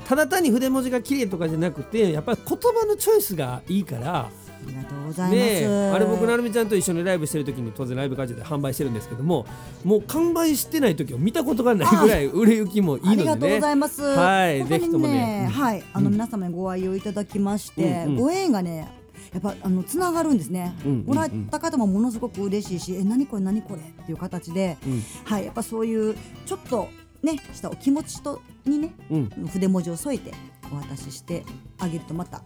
[0.06, 4.30] ただ単に筆文字が綺麗とかじゃなくてやっぱり言葉のチョイスがいいからあ
[4.66, 5.94] りがとうございます。
[5.94, 9.46] あれ僕なるみちゃんと一緒にライブしてる時に当然ライブ会場で販売してるんですけども
[9.84, 14.02] もう完売してない時を見たことがないぐらい売れ行きもいいのでねありがとうございます。
[14.02, 19.03] はい本当にぜひともねうんはい、あの皆様にご愛用いただきまして、うんうんご縁がね。
[19.34, 21.06] やっぱあのつながるんですね、うんうんうん。
[21.06, 25.02] もらった方もものすごく嬉しいし、え何これ何これっていう形で、うん。
[25.24, 26.16] はいやっぱそういう
[26.46, 26.88] ちょっと
[27.22, 29.28] ねしたお気持ちとにねうん。
[29.48, 30.32] 筆文字を添えて
[30.72, 31.44] お渡しして
[31.78, 32.42] あげるとまた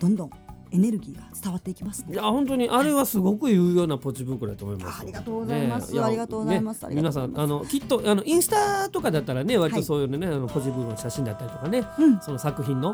[0.00, 0.30] どんどん
[0.74, 2.14] エネルギーが伝わっていきますね。
[2.14, 4.96] いや本当にあれはすごく有用なポチ袋だと思います。
[4.96, 5.02] よ。
[5.02, 5.92] ありがとうございます。
[5.92, 6.86] ねやありがとうございます。
[6.90, 9.84] 皆さんあのきっとあのインスタとかだったらね割とはい。
[9.84, 12.20] そういうのね、あのポチ袋の写真だったりとかね、うん。
[12.20, 12.90] その作品の、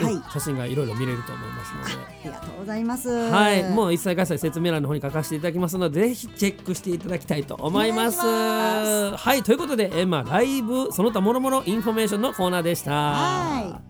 [0.00, 2.04] いうん写真がいろいろ見れると思いますので。
[2.04, 3.08] ありがとうございます。
[3.08, 8.20] はい、もう一切合切説明欄の方に書かせていただきますので、ぜひチェックしていただきたいと思います。
[8.20, 12.92] はい、ということで、えまあライブその他もろもろインフォメーションのコーナーでした。
[12.92, 13.80] は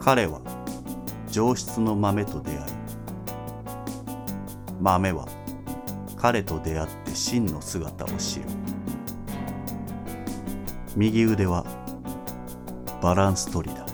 [0.00, 0.40] 彼は
[1.30, 2.60] 上質の豆と出会い
[4.80, 5.28] 豆は
[6.16, 8.46] 彼と出会って真の姿を知る。
[10.96, 11.64] 右腕は
[13.02, 13.86] バランス取りだ。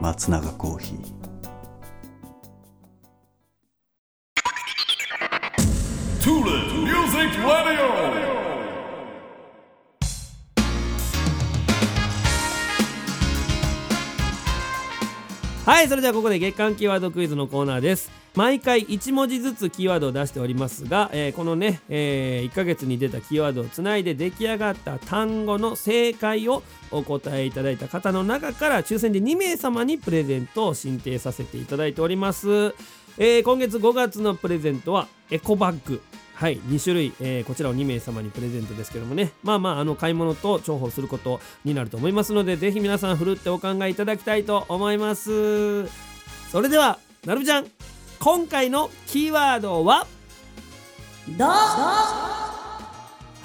[0.00, 1.15] 松永コーヒー。
[15.76, 18.10] はいそれではここで月間キーワードクイズのコーナーです。
[18.34, 32.74] 毎回1文字ずつキーワードを出しておりますが、えーこのね、え1ヶ月に出たキーワードをつないで出来上がった単語の正解をお答えいただいた方の中から抽選で2名様にプレゼントを進呈させていただいております、
[33.18, 36.00] えー今月5月のプレゼントはエコバッグ。
[36.36, 39.32] はい2種類、えーこちらを2名様にプレゼントですけどもね。
[39.42, 45.86] まあまああの買い物と重宝することになると思いますのでぜひ皆さんふるってお考えいただきたいと思います。
[46.52, 47.66] それではなるみちゃん
[48.20, 50.06] 今回のキーワードは？
[51.38, 51.48] どう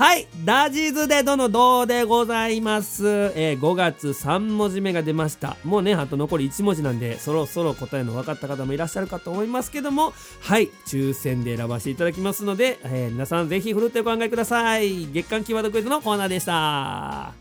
[0.01, 5.57] はいダジーズでどのどうでございます、えー5月3文字目が出ました。
[5.63, 10.11] もうねあと残り1文字なんでそろそろ答えの分かった方もいらっしゃるかと思いますけども。
[10.41, 15.05] はい抽選で選ばせていただきますので、えー皆さんぜひふるってお考えください。
[15.11, 17.33] 月間キーワードクイズのコーナーでした。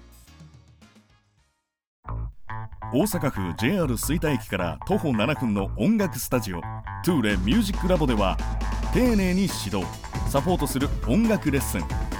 [2.92, 6.60] 大阪府 JR 吹田駅から徒歩7分の音楽スタジオ。
[7.06, 8.36] トゥーレミュージックラボでは
[8.92, 9.82] 丁寧に指導
[10.28, 12.19] サポートする音楽レッスン。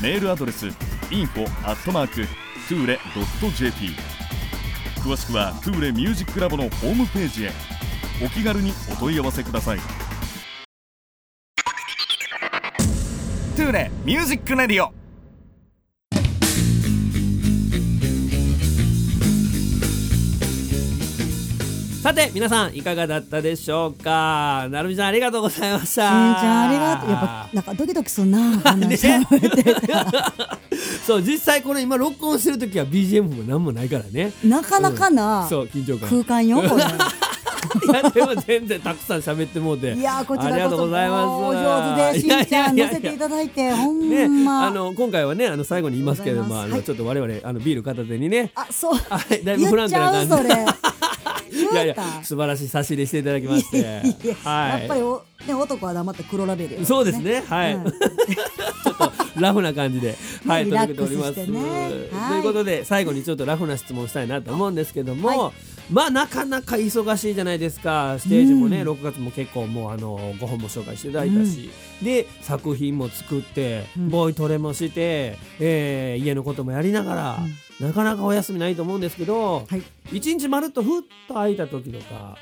[0.00, 0.66] メールアドレス
[1.10, 2.14] info アットマーク
[2.68, 3.00] トゥーレ
[3.56, 3.88] .jp
[5.02, 7.50] 詳しくはトゥーレミュージックラボのホームページへ。
[8.24, 9.78] お気軽にお問い合わせください。
[13.56, 14.97] トゥーレミュージックレディオ
[22.08, 24.66] さて皆さんいかがだったでしょうか？
[24.70, 25.86] なるみちゃんありがとうございました。
[25.86, 27.10] しんちゃんありがとう。
[27.10, 30.62] やっぱなんかドキドキするな話してた
[31.06, 34.32] そう実際これ今録音してる時は BGM も何もないからね。
[34.42, 36.08] なかなかなそう緊張感。
[36.08, 36.84] 空間よこれ。
[37.84, 39.92] いやでも全然たくさん喋ってもうて。
[39.92, 41.26] いやこちありがとうございます。
[41.26, 44.66] お上手でしんちゃん乗せていただいてほね、んま。
[44.66, 48.50] あの今回はねあの最後に言いますけれどもあの、ちょっと我々あのビール片手にね。
[48.54, 48.94] あそう。
[48.94, 50.64] はいだいぶフランクな感じゃうそれ
[51.50, 53.84] いやいや素晴らしい差し入れしていただきまして。
[54.44, 54.80] はい。
[54.80, 57.42] やっぱりお、ね、男は黙って黒ラベルよそうですね。
[57.46, 57.74] はい。
[57.74, 57.84] うん。
[57.84, 61.46] ちょっとラフな感じで、はい、リ届けております。
[61.46, 61.60] ね
[62.12, 62.42] はい。
[62.42, 68.16] ということで最後にちょっとラフな質問したいなと思うんですけども、はいまあなかなか忙しいじゃないですか。
[68.18, 68.88] ステージもね、うん。
[68.90, 71.70] 6月も結構もうあの5本も紹介していただいたし、
[72.02, 74.08] で作品も作って、うん。
[74.10, 77.38] ボイトレもして、えー家のこともやりながら、
[77.80, 79.82] なかなかお休みないと思うんですけど、はい。
[80.12, 82.36] 一日まるっとふっと空いた時とか、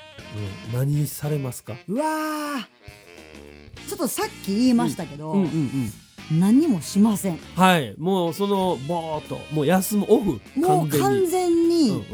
[0.73, 1.77] うん何されますか？
[1.89, 3.89] うわー。
[3.89, 5.91] ちょっとさっき言いましたけど、うんうん
[6.31, 6.41] うん。
[6.41, 7.39] 何もしません。
[7.55, 7.95] はい。
[7.99, 10.41] もうそのぼーっともう休むオフ。
[10.57, 11.91] もう完全に。
[11.91, 12.05] うんうにん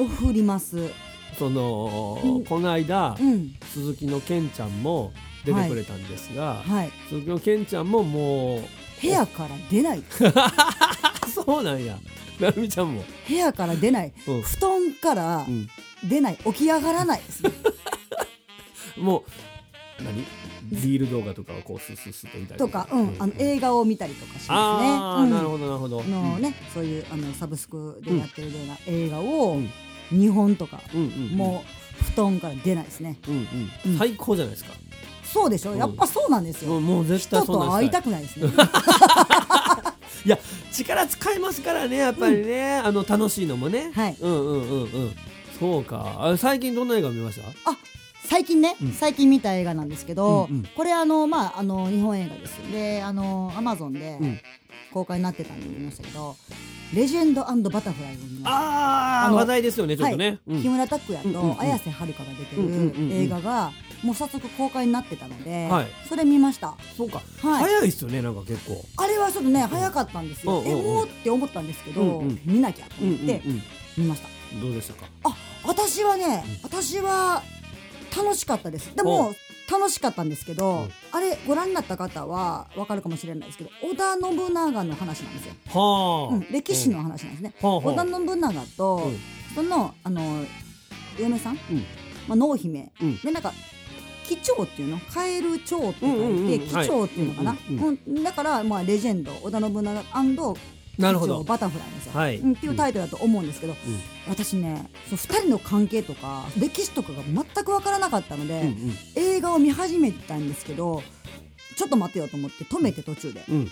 [0.00, 0.90] オフ振ります。
[1.38, 2.44] その、うん。
[2.46, 3.54] この間、うん。
[3.70, 5.12] 鈴木のけんちゃんも
[5.44, 6.90] 出てくれたんですが、はい。
[7.10, 8.62] 鈴木のけんちゃんももう
[9.02, 10.02] 部屋から出ない。
[10.34, 11.98] あ そうなんや。
[12.40, 14.12] なるみちゃんも、部屋から出ない。
[14.26, 14.42] うん。
[14.42, 15.68] 布団からうん。
[16.08, 16.36] 出ない。
[16.36, 17.20] 起き上がらない。
[18.96, 19.24] も
[19.98, 20.24] う何？
[20.70, 24.54] ビール動画とかをこうスッスッスッと見たりとか、うん、あの映画を見たりとかしますね。
[24.54, 25.30] ああ、うん。
[25.30, 26.00] なるほどなるほど。
[26.00, 29.70] あのね、そういうあのサブスクでやってるような映画をうん
[30.12, 31.36] 2本とか、うんうんうん。
[31.36, 31.64] も
[32.00, 33.16] う布団から出ないですね。
[33.28, 33.92] うんうん。
[33.92, 33.98] うん。
[33.98, 34.72] 最高じゃないですか。
[35.24, 35.78] そうでしょ、うん。
[35.78, 38.48] やっぱそうなんですよ、うんもう絶対人と会いたくないですね。
[40.26, 40.38] いや
[40.72, 43.90] 力使いますからねやっぱりね、あの楽しいのもね。
[43.94, 44.16] はい。
[44.20, 45.14] うんうんうんうん。
[45.58, 46.16] そうか。
[46.18, 47.70] あ最近どんな映画見ました？
[48.24, 48.92] 最近ね、うん。
[48.92, 50.64] 最近見た映画なんですけど、うんうん。
[50.76, 52.56] これあのまああの日本映画です。
[52.72, 54.40] であのアマゾンでうん。
[54.92, 56.34] 公開になってたんで見ましたけど
[56.92, 58.50] 「レジェンドバタフライ」を見ました。
[58.50, 60.62] ああ話題ですよねちょっとね、うん。
[60.62, 63.08] 木村拓哉うんうんうんと綾瀬はるかが出てうんうんうんうん。
[63.10, 63.70] る映画が
[64.02, 65.86] もう早速公開になってたので、はい。
[66.08, 66.74] それ見ました。
[66.96, 67.64] そうか、はい。
[67.64, 68.84] 早いっすよねなんか結構。
[68.96, 70.78] あれはちょっとね早かったんですよ、うんうんうん。
[70.78, 72.40] えおーって思ったんですけど、うんうん。
[72.44, 73.62] 見なきゃと思ってうん
[73.96, 75.06] 見ました、うんどうでしたか？
[75.22, 77.44] あ私はね、私は
[78.16, 78.94] 楽しかったです。
[78.94, 79.34] でも
[79.70, 80.90] 楽しかったんですけど、うん。
[81.12, 87.86] あれご覧になった方はわかるかもしれないですけど織田信長の話なんですよ、はあ、うん、歴史の話なんですね、はあはあ。
[87.86, 89.18] 織田信長と、うん。
[89.54, 90.44] そのあの
[91.18, 91.84] 嫁さん、うん。
[92.26, 93.18] まあ、濃姫、うん。
[93.18, 93.52] でなんか
[94.24, 95.00] 貴重っていうの？
[95.12, 97.56] カエル蝶って書いて、貴重っていうのかな、
[98.22, 100.04] だからまあレジェンド織田信長
[101.00, 101.42] なるほど。
[101.42, 102.38] バタフライですよ、はい。
[102.38, 103.74] うんっていうタイトルだと思うんですけど、
[104.28, 108.96] 私ねその2人の関係とか歴史とかが全く分からなかったので、うんうん。
[109.16, 111.02] 映画を見始めたんですけど
[111.76, 113.64] ちょっと待ってよと思って止めて途中で、うん。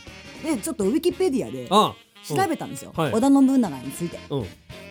[0.42, 3.12] でちょっとウィキペディアであ調べたんですよ、はい。
[3.12, 4.18] 織田信長について。
[4.30, 4.46] うん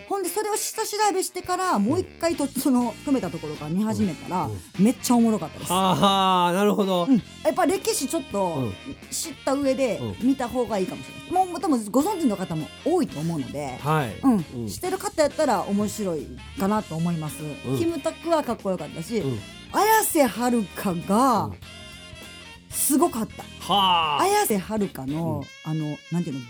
[0.07, 4.83] ほんでそれを下調べしてからもう一回とその止めたところから見始めたら、うん。
[4.83, 5.71] めっちゃおもろかったです。
[5.71, 8.73] はあはあなるほど、うん、やっぱ歴史ちょっとうん。
[9.11, 11.45] 知った上でう見た方がいいかもしれない。
[11.47, 14.45] もう多分ご存知の方も多いと思うので、はい、うん。
[14.55, 16.25] うん知ってる方やったら面白い
[16.59, 17.37] かなと思います。
[17.67, 19.39] うんキムタクはかっこよかったし、うん
[19.69, 21.53] 綾瀬はるかがうん
[22.69, 23.43] すごかった。
[23.73, 24.21] はあ。
[24.21, 26.41] 綾瀬はるかの、あのなんていうの？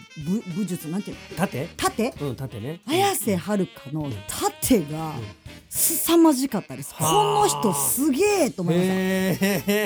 [0.41, 0.87] 武武術？
[0.89, 1.37] なんていうの？
[1.37, 2.13] 縦盾？
[2.21, 2.81] うん縦ね。
[2.87, 5.13] 綾瀬はるかの盾が
[5.69, 6.93] 凄まじかったです。
[6.95, 7.39] こはあ。
[7.41, 8.93] の人すげえと思いました。
[8.95, 9.37] へ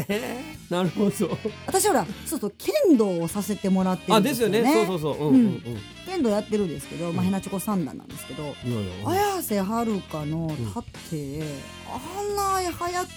[0.09, 1.37] え なるほど。
[1.67, 4.61] 私ほらそうそう剣道をさせてもらってるあんですよね。
[4.61, 4.87] ですよね。
[4.87, 5.27] そうそうそう。
[5.29, 5.61] うんうんうん。
[6.05, 9.09] 剣道やってるんですけど、まあヘナチョコ三段なんですけど、いやいや。
[9.35, 11.41] 綾瀬はるかの盾、
[11.93, 13.07] あんな早く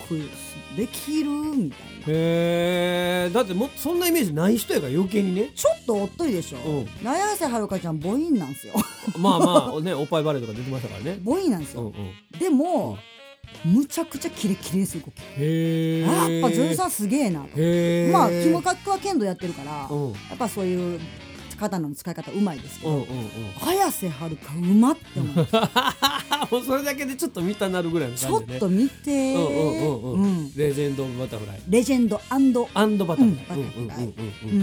[0.76, 2.04] できるみたいな。
[2.06, 6.58] へえだってもそんなイメージない人やから余計にねちょっとおっとりでしょ。
[6.58, 8.74] う綾瀬はるかちゃん母音なんですよ。
[9.18, 11.82] まあまあねおっぱいバレーとか出てましたからね母音なんですよ。
[11.82, 12.98] うんうんでも、
[13.64, 15.02] むちゃくちゃキレキレですよ。
[15.04, 17.48] 動きへえあやっぱ女優さんすげえなと。
[18.12, 21.00] まあキムカックは剣道やってるから、うんうんやっぱそういう
[21.68, 23.06] 刀の使い方うまいですけど、うんうん
[23.66, 25.46] 綾瀬はるかうまって思う。
[26.50, 28.60] もうそれだけでちょっと見たなるぐらいのちょっ感じでね。
[28.60, 29.46] と見て、うん。
[29.46, 30.22] うんうんうん。
[30.22, 31.60] うんレジェンド・バタフライ。
[31.68, 32.66] レジェンドアンド
[33.04, 33.26] バタフライ。
[33.26, 33.64] うんバタフライ。
[33.64, 34.50] うんうんうんうん。
[34.50, 34.62] うんう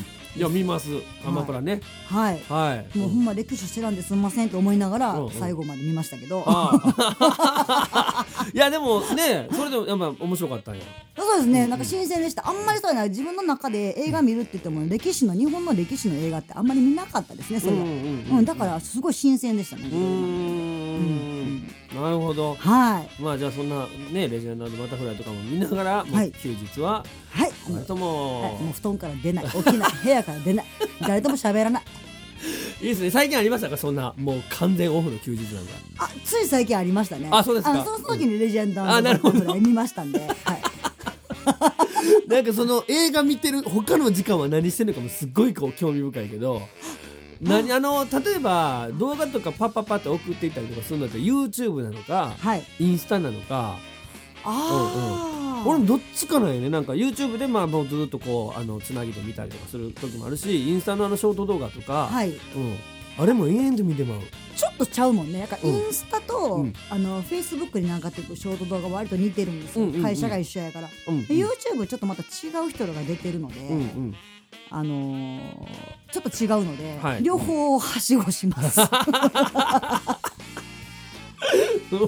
[0.00, 0.04] ん
[0.36, 0.88] いや見ます。
[1.24, 1.80] アマプラね。
[2.08, 2.42] はい。
[2.48, 2.98] はい。
[2.98, 5.30] もうほんま歴史知らんですんませんと思いながらうんうん。
[5.30, 8.26] 最後まで見ましたけど、ああ。
[8.52, 10.82] いやでもねそれでもやっぱ面白かったんや
[11.34, 11.66] そうですね。
[11.66, 12.48] なんか新鮮でした。
[12.48, 17.88] あんまりそうやな自分の中で映画見るって言っても歴史の日本の歴史の映画ってあんまり見なかったですねそれは、うう
[18.42, 21.66] んだからすごい新鮮でしたね、うーん。
[21.94, 22.54] なるほど。
[22.54, 23.22] はい。
[23.22, 26.30] まあじゃあそんなねレジェンドバタフライとかも見ながらはい。
[26.32, 27.52] 休日ははい。
[27.68, 28.02] 誰とはい。
[28.02, 29.44] もうも布団から出ない。
[29.46, 29.90] 起きない。
[30.04, 30.66] 部屋から出ない。
[31.02, 31.82] 誰とも喋らない。
[32.80, 33.10] いいですね。
[33.10, 33.76] 最近ありましたか？
[33.76, 35.72] そんなもう完全オフの休日なんか。
[35.98, 37.28] あつい最近ありましたね。
[37.30, 37.74] あそうですか。
[37.74, 39.40] のその時にレジェンドあなるほど。
[39.40, 40.30] バタフライ見ましたんで、はい、
[42.34, 46.62] なんかその映画見てる他の時間は何してるのかもすっごいこう興味深いけど
[47.40, 53.76] 何あの例えば動画とかパッパッパって送っていったりとかするのって YouTube なのかはい、インスタなのか。
[54.46, 56.70] ああ、俺もどっちかなんよね。
[56.70, 62.30] なんか YouTube でまあもうずっとこうあのつなぎで見たりとかする時もあるしインスタのあのショート動画とか、はい。
[62.30, 62.36] うん、
[63.16, 64.20] あれも延々と見てまう。
[64.56, 65.38] ちょっとちゃうもんね。
[65.40, 65.88] なんかイうん。
[65.90, 66.72] ンスタと、うん。
[66.90, 70.02] あのフェイスブックになんかっていうショート動画割と似てるんですよ、うんうんうん。
[70.02, 71.26] 会社が一緒やから、うんうん。
[71.26, 72.26] で YouTube ちょっとまた違
[72.66, 74.14] う人らが出てるので、うん
[74.70, 75.40] あのー
[76.12, 77.22] ちょっと違うので、はい。
[77.24, 78.80] 両方はしごします。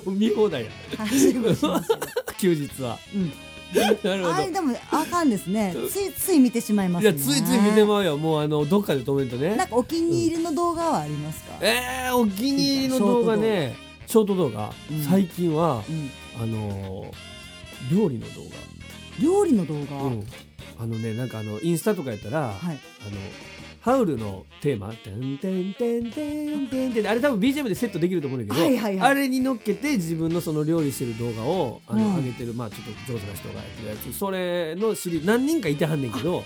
[0.06, 0.70] うん見放題や。
[0.98, 1.98] はしごしますよ、
[2.38, 2.98] 休日は。
[3.14, 3.32] うん、
[4.02, 4.34] なるほど。
[4.34, 5.74] あれでもあかんですね。
[5.90, 7.10] ついつい見てしまいますね。
[7.10, 8.16] いやついつい見てまうよ。
[8.16, 9.56] もうあのどっかで止めるとね。
[9.56, 13.74] なんかお気に入りの動画はありますか、えー、お気に入りの動画ね。
[14.06, 15.02] ショート動画、うん。
[15.02, 16.10] 最近はうん、
[16.42, 17.36] あのー
[17.90, 18.42] 料理の動
[19.20, 20.26] 料理の動画、画、うん、
[20.78, 22.54] あのねなんかあのインスタとかやったら、はい。
[22.64, 22.78] あの
[23.86, 29.10] ハウルのテーマ「てんてんてんてんてんてん」あれ多分 BGM でセットできると思うんだけど、はいはいはい。
[29.12, 32.16] あれに乗っけて自分のその料理してる動画をあの、うん。
[32.16, 34.12] 上げてるまあちょっと上手な人がやってるやつ。
[34.12, 36.42] それのシリ何人かいてはんねんけど、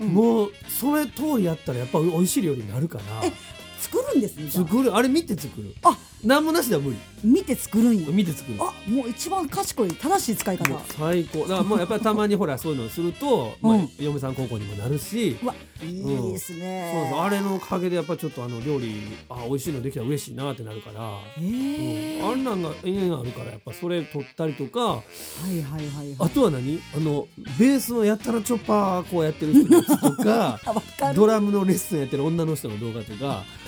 [0.00, 3.04] うんうん、もうそれ通りやったらやっぱ美味しい料理になるから。
[3.22, 3.32] え
[3.80, 4.96] 作るんですね作る。
[4.96, 5.74] あれ見て作る。
[5.82, 5.94] あ
[6.24, 6.98] 何もなしでは無理。
[7.24, 8.08] 見て作るんや。
[8.10, 8.58] 見て作る。
[8.60, 10.68] あもう一番賢い正しい使い方。
[10.68, 11.40] もう最高。
[11.40, 15.36] だからもうやっぱりたまにほらそういうのをすると、まあうん嫁さん高校にもなるし。
[15.42, 17.20] うわいいですそうね、そう。
[17.20, 21.40] あれのおかげでやっぱりちょっとあの料理あ美味しいのできたら嬉しいなってなるから、え。
[21.40, 22.32] ーうん。
[22.32, 24.80] あんなんが縁があるからやっぱそれ取ったりとか。
[24.80, 25.02] は
[25.48, 26.16] いはいはいはい。
[26.18, 26.80] あとは何？
[26.96, 30.60] あのベースのやったらチョッパーこうやってる人とか
[31.14, 33.67] ドラムのレッスンやってる女の人の動画とか、う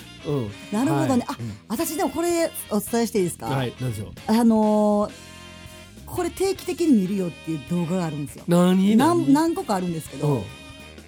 [0.71, 1.37] なるほどね、はい。
[1.37, 1.37] あ
[1.69, 4.11] 私でもこれお伝えしていいですか、うんはい何でしょう？
[4.27, 5.11] あのー
[6.05, 8.43] これ定期的に見るよっていう動画があるんですよ。
[8.45, 8.97] 何？
[8.97, 9.33] 何何？
[9.33, 10.43] 何個かあるんですけど、うん。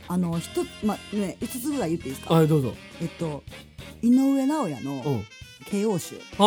[0.08, 2.34] あの一つまあね5つぐらい言っていいですか？
[2.34, 2.74] はいどうぞ。
[3.02, 3.44] えっと
[4.02, 4.84] 井上尚弥うん。
[4.86, 5.24] の
[5.66, 6.46] KO 集、あー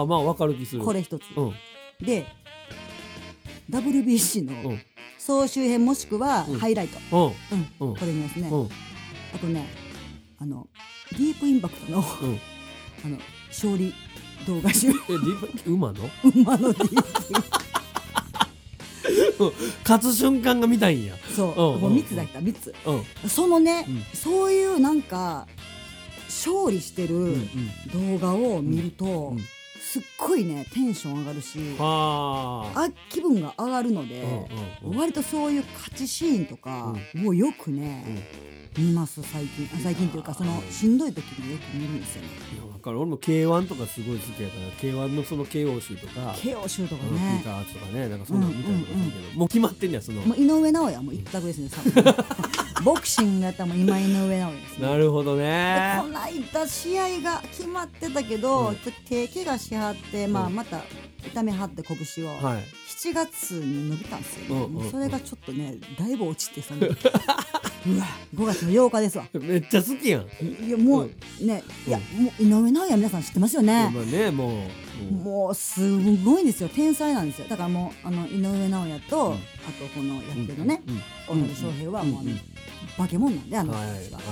[0.00, 0.82] あーまあ分かる気する。
[0.82, 1.54] これ一つ、うん。
[2.00, 2.24] で
[3.70, 4.82] WBC のうん。
[5.18, 6.58] 総集編もしくはうん。
[6.58, 7.20] ハイライト、う
[7.56, 7.56] ん。
[7.80, 7.90] うん。
[7.90, 7.96] うん。
[7.96, 8.68] これ見ますね、うん。
[9.34, 9.66] あとね
[10.40, 10.68] あの
[11.12, 12.04] ディープインパクトのうん。
[13.04, 13.92] あの勝利
[14.46, 14.88] 動画集。
[14.88, 16.08] えディープ馬の？
[16.24, 16.94] 馬のディープ。
[16.94, 16.98] イン
[19.38, 19.44] パ
[19.88, 21.14] 勝つ瞬間が見たいんや。
[21.36, 22.38] そう、うんもう3つだった。
[22.38, 22.74] 3つ。
[22.86, 22.92] う
[23.26, 23.28] ん。
[23.28, 24.02] そのね、うん。
[24.14, 25.46] そういうなんか
[26.26, 27.48] 勝利してるうん
[28.18, 29.40] 動画を見ると、うん
[29.92, 32.84] すっごいねテンション上がるし、はあ。
[32.84, 34.98] あ気分が上がるので、うんうんうん。
[34.98, 36.94] 割とそういう勝ちシーンとか
[37.26, 38.26] をよくね、
[38.78, 39.68] 見ます最近。
[39.74, 42.28] あ最近というかそのしんどい時によく見るんですよね
[42.82, 50.20] かる俺も K1 とかすごい好きやから K1 のその KO 集とか KO 集とかうんピーねターズとかねなんかそんなの見たりとかするけど、もう決まってんねやその。
[50.22, 52.14] もう井上尚弥も一択ですね 多分。
[52.84, 54.86] ボクシングやったらもう今井上尚弥ですね。
[54.88, 58.76] なるほどでねこの間試合が決まってたけど、うん。
[58.76, 60.54] ちょっと手怪我しはって、まあ、うん。
[60.54, 60.82] また
[61.24, 62.64] 痛めはって拳を、はい。
[63.02, 64.90] 7月に伸びたんですよね、うんうんうん。
[64.90, 66.86] それがちょっとねだいぶ落ちてその
[67.86, 69.26] うわ5月の8日ですわ。
[69.34, 70.22] めっちゃ好きやん、
[70.66, 71.10] いやもう
[71.40, 74.50] ね、いやもう井上尚弥皆さん知ってますよね、まあねもう、
[75.10, 75.24] うん。
[75.24, 75.80] もうす
[76.24, 76.68] ごいんですよ。
[76.68, 77.46] 天才なんですよ。
[77.48, 79.32] だからもうあの井上尚弥と、うん。
[79.34, 79.36] あ
[79.78, 80.82] とこのやってるね、
[81.28, 81.44] うん。
[81.44, 82.40] 大野翔平はもううん
[82.96, 84.22] 化け物なんであのはいはい人たち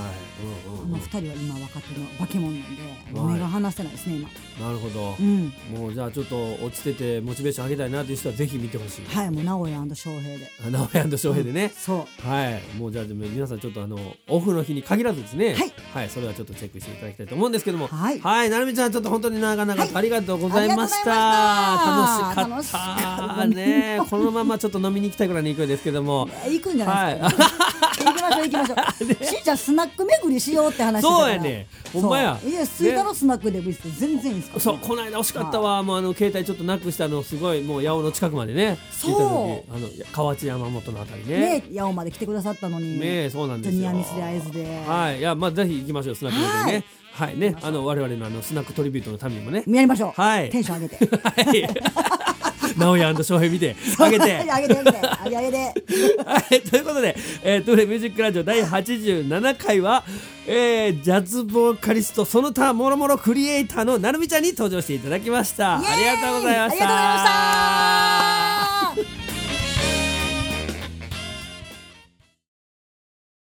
[1.19, 4.29] 二人は今若手の化け物なんで、はい目が離せないですね今。
[4.67, 10.51] なるほどう、ん、もうじゃあちょっと落ちててモチベーション上げたいなという人はぜひ見てほしいはい、もう直哉翔平で。
[10.67, 12.29] あ直哉翔平でね、そう。
[12.29, 15.57] はい、もうじゃあでも皆さんちょっとあのオフの日に限らずですね。
[15.93, 17.89] はい、それはちょっとチェックしていただきたいと思うんですけども。
[17.89, 21.13] はいなるみちゃんちょっと本当に長々とありがとうございました。
[21.13, 24.01] ありがとうございま楽しかったね。
[24.09, 26.29] このままちょっと飲みに行きたいぐらいの勢いですけども。
[26.47, 27.45] え行くんじゃないですか。
[28.01, 29.25] 行きましょう行きましょう。
[29.25, 31.03] しんちゃんスナック巡りしようって話。
[31.03, 31.67] そうやね。
[31.93, 32.39] ほんまや。
[32.45, 34.01] いや、スイカのスナックでもいいです。
[34.01, 34.53] 全然いいです。
[34.53, 38.79] かそうこの間惜しかったわ、もうあの携帯ちょっとなくしたのすごいもう八尾の近くまでね。
[38.91, 41.61] そうあの河内山本のあたりね。
[41.61, 42.99] ね、八尾まで来てくださったのに。
[43.01, 43.81] ねえそうなんですよ。
[43.81, 44.83] ニアミスで会津で。
[44.87, 45.19] はい。
[45.19, 46.85] いやまあぜひ行きましょうスナックでね。
[47.13, 47.37] はい。
[47.37, 47.57] ね。
[47.63, 49.65] あの我々のあのスナックトリビュートのためにもね。
[49.67, 50.21] やりましょう。
[50.21, 50.51] はい。
[50.51, 51.17] テンション上げて。
[51.17, 52.30] はい
[52.77, 54.69] 直哉翔平見てあげて上げて。
[54.69, 54.75] 上げて
[55.25, 55.57] 上げ上げて。
[56.25, 60.05] はい、ということで、えー、トゥーレミュージックラジオ第87回は、
[60.47, 65.77] えー、ジャズボーカリストその他もろもろクリエイターのなるみちゃんに登場していただきました。
[65.77, 66.87] ありがとうございました。
[66.87, 66.89] あ
[68.95, 69.20] りがとうございました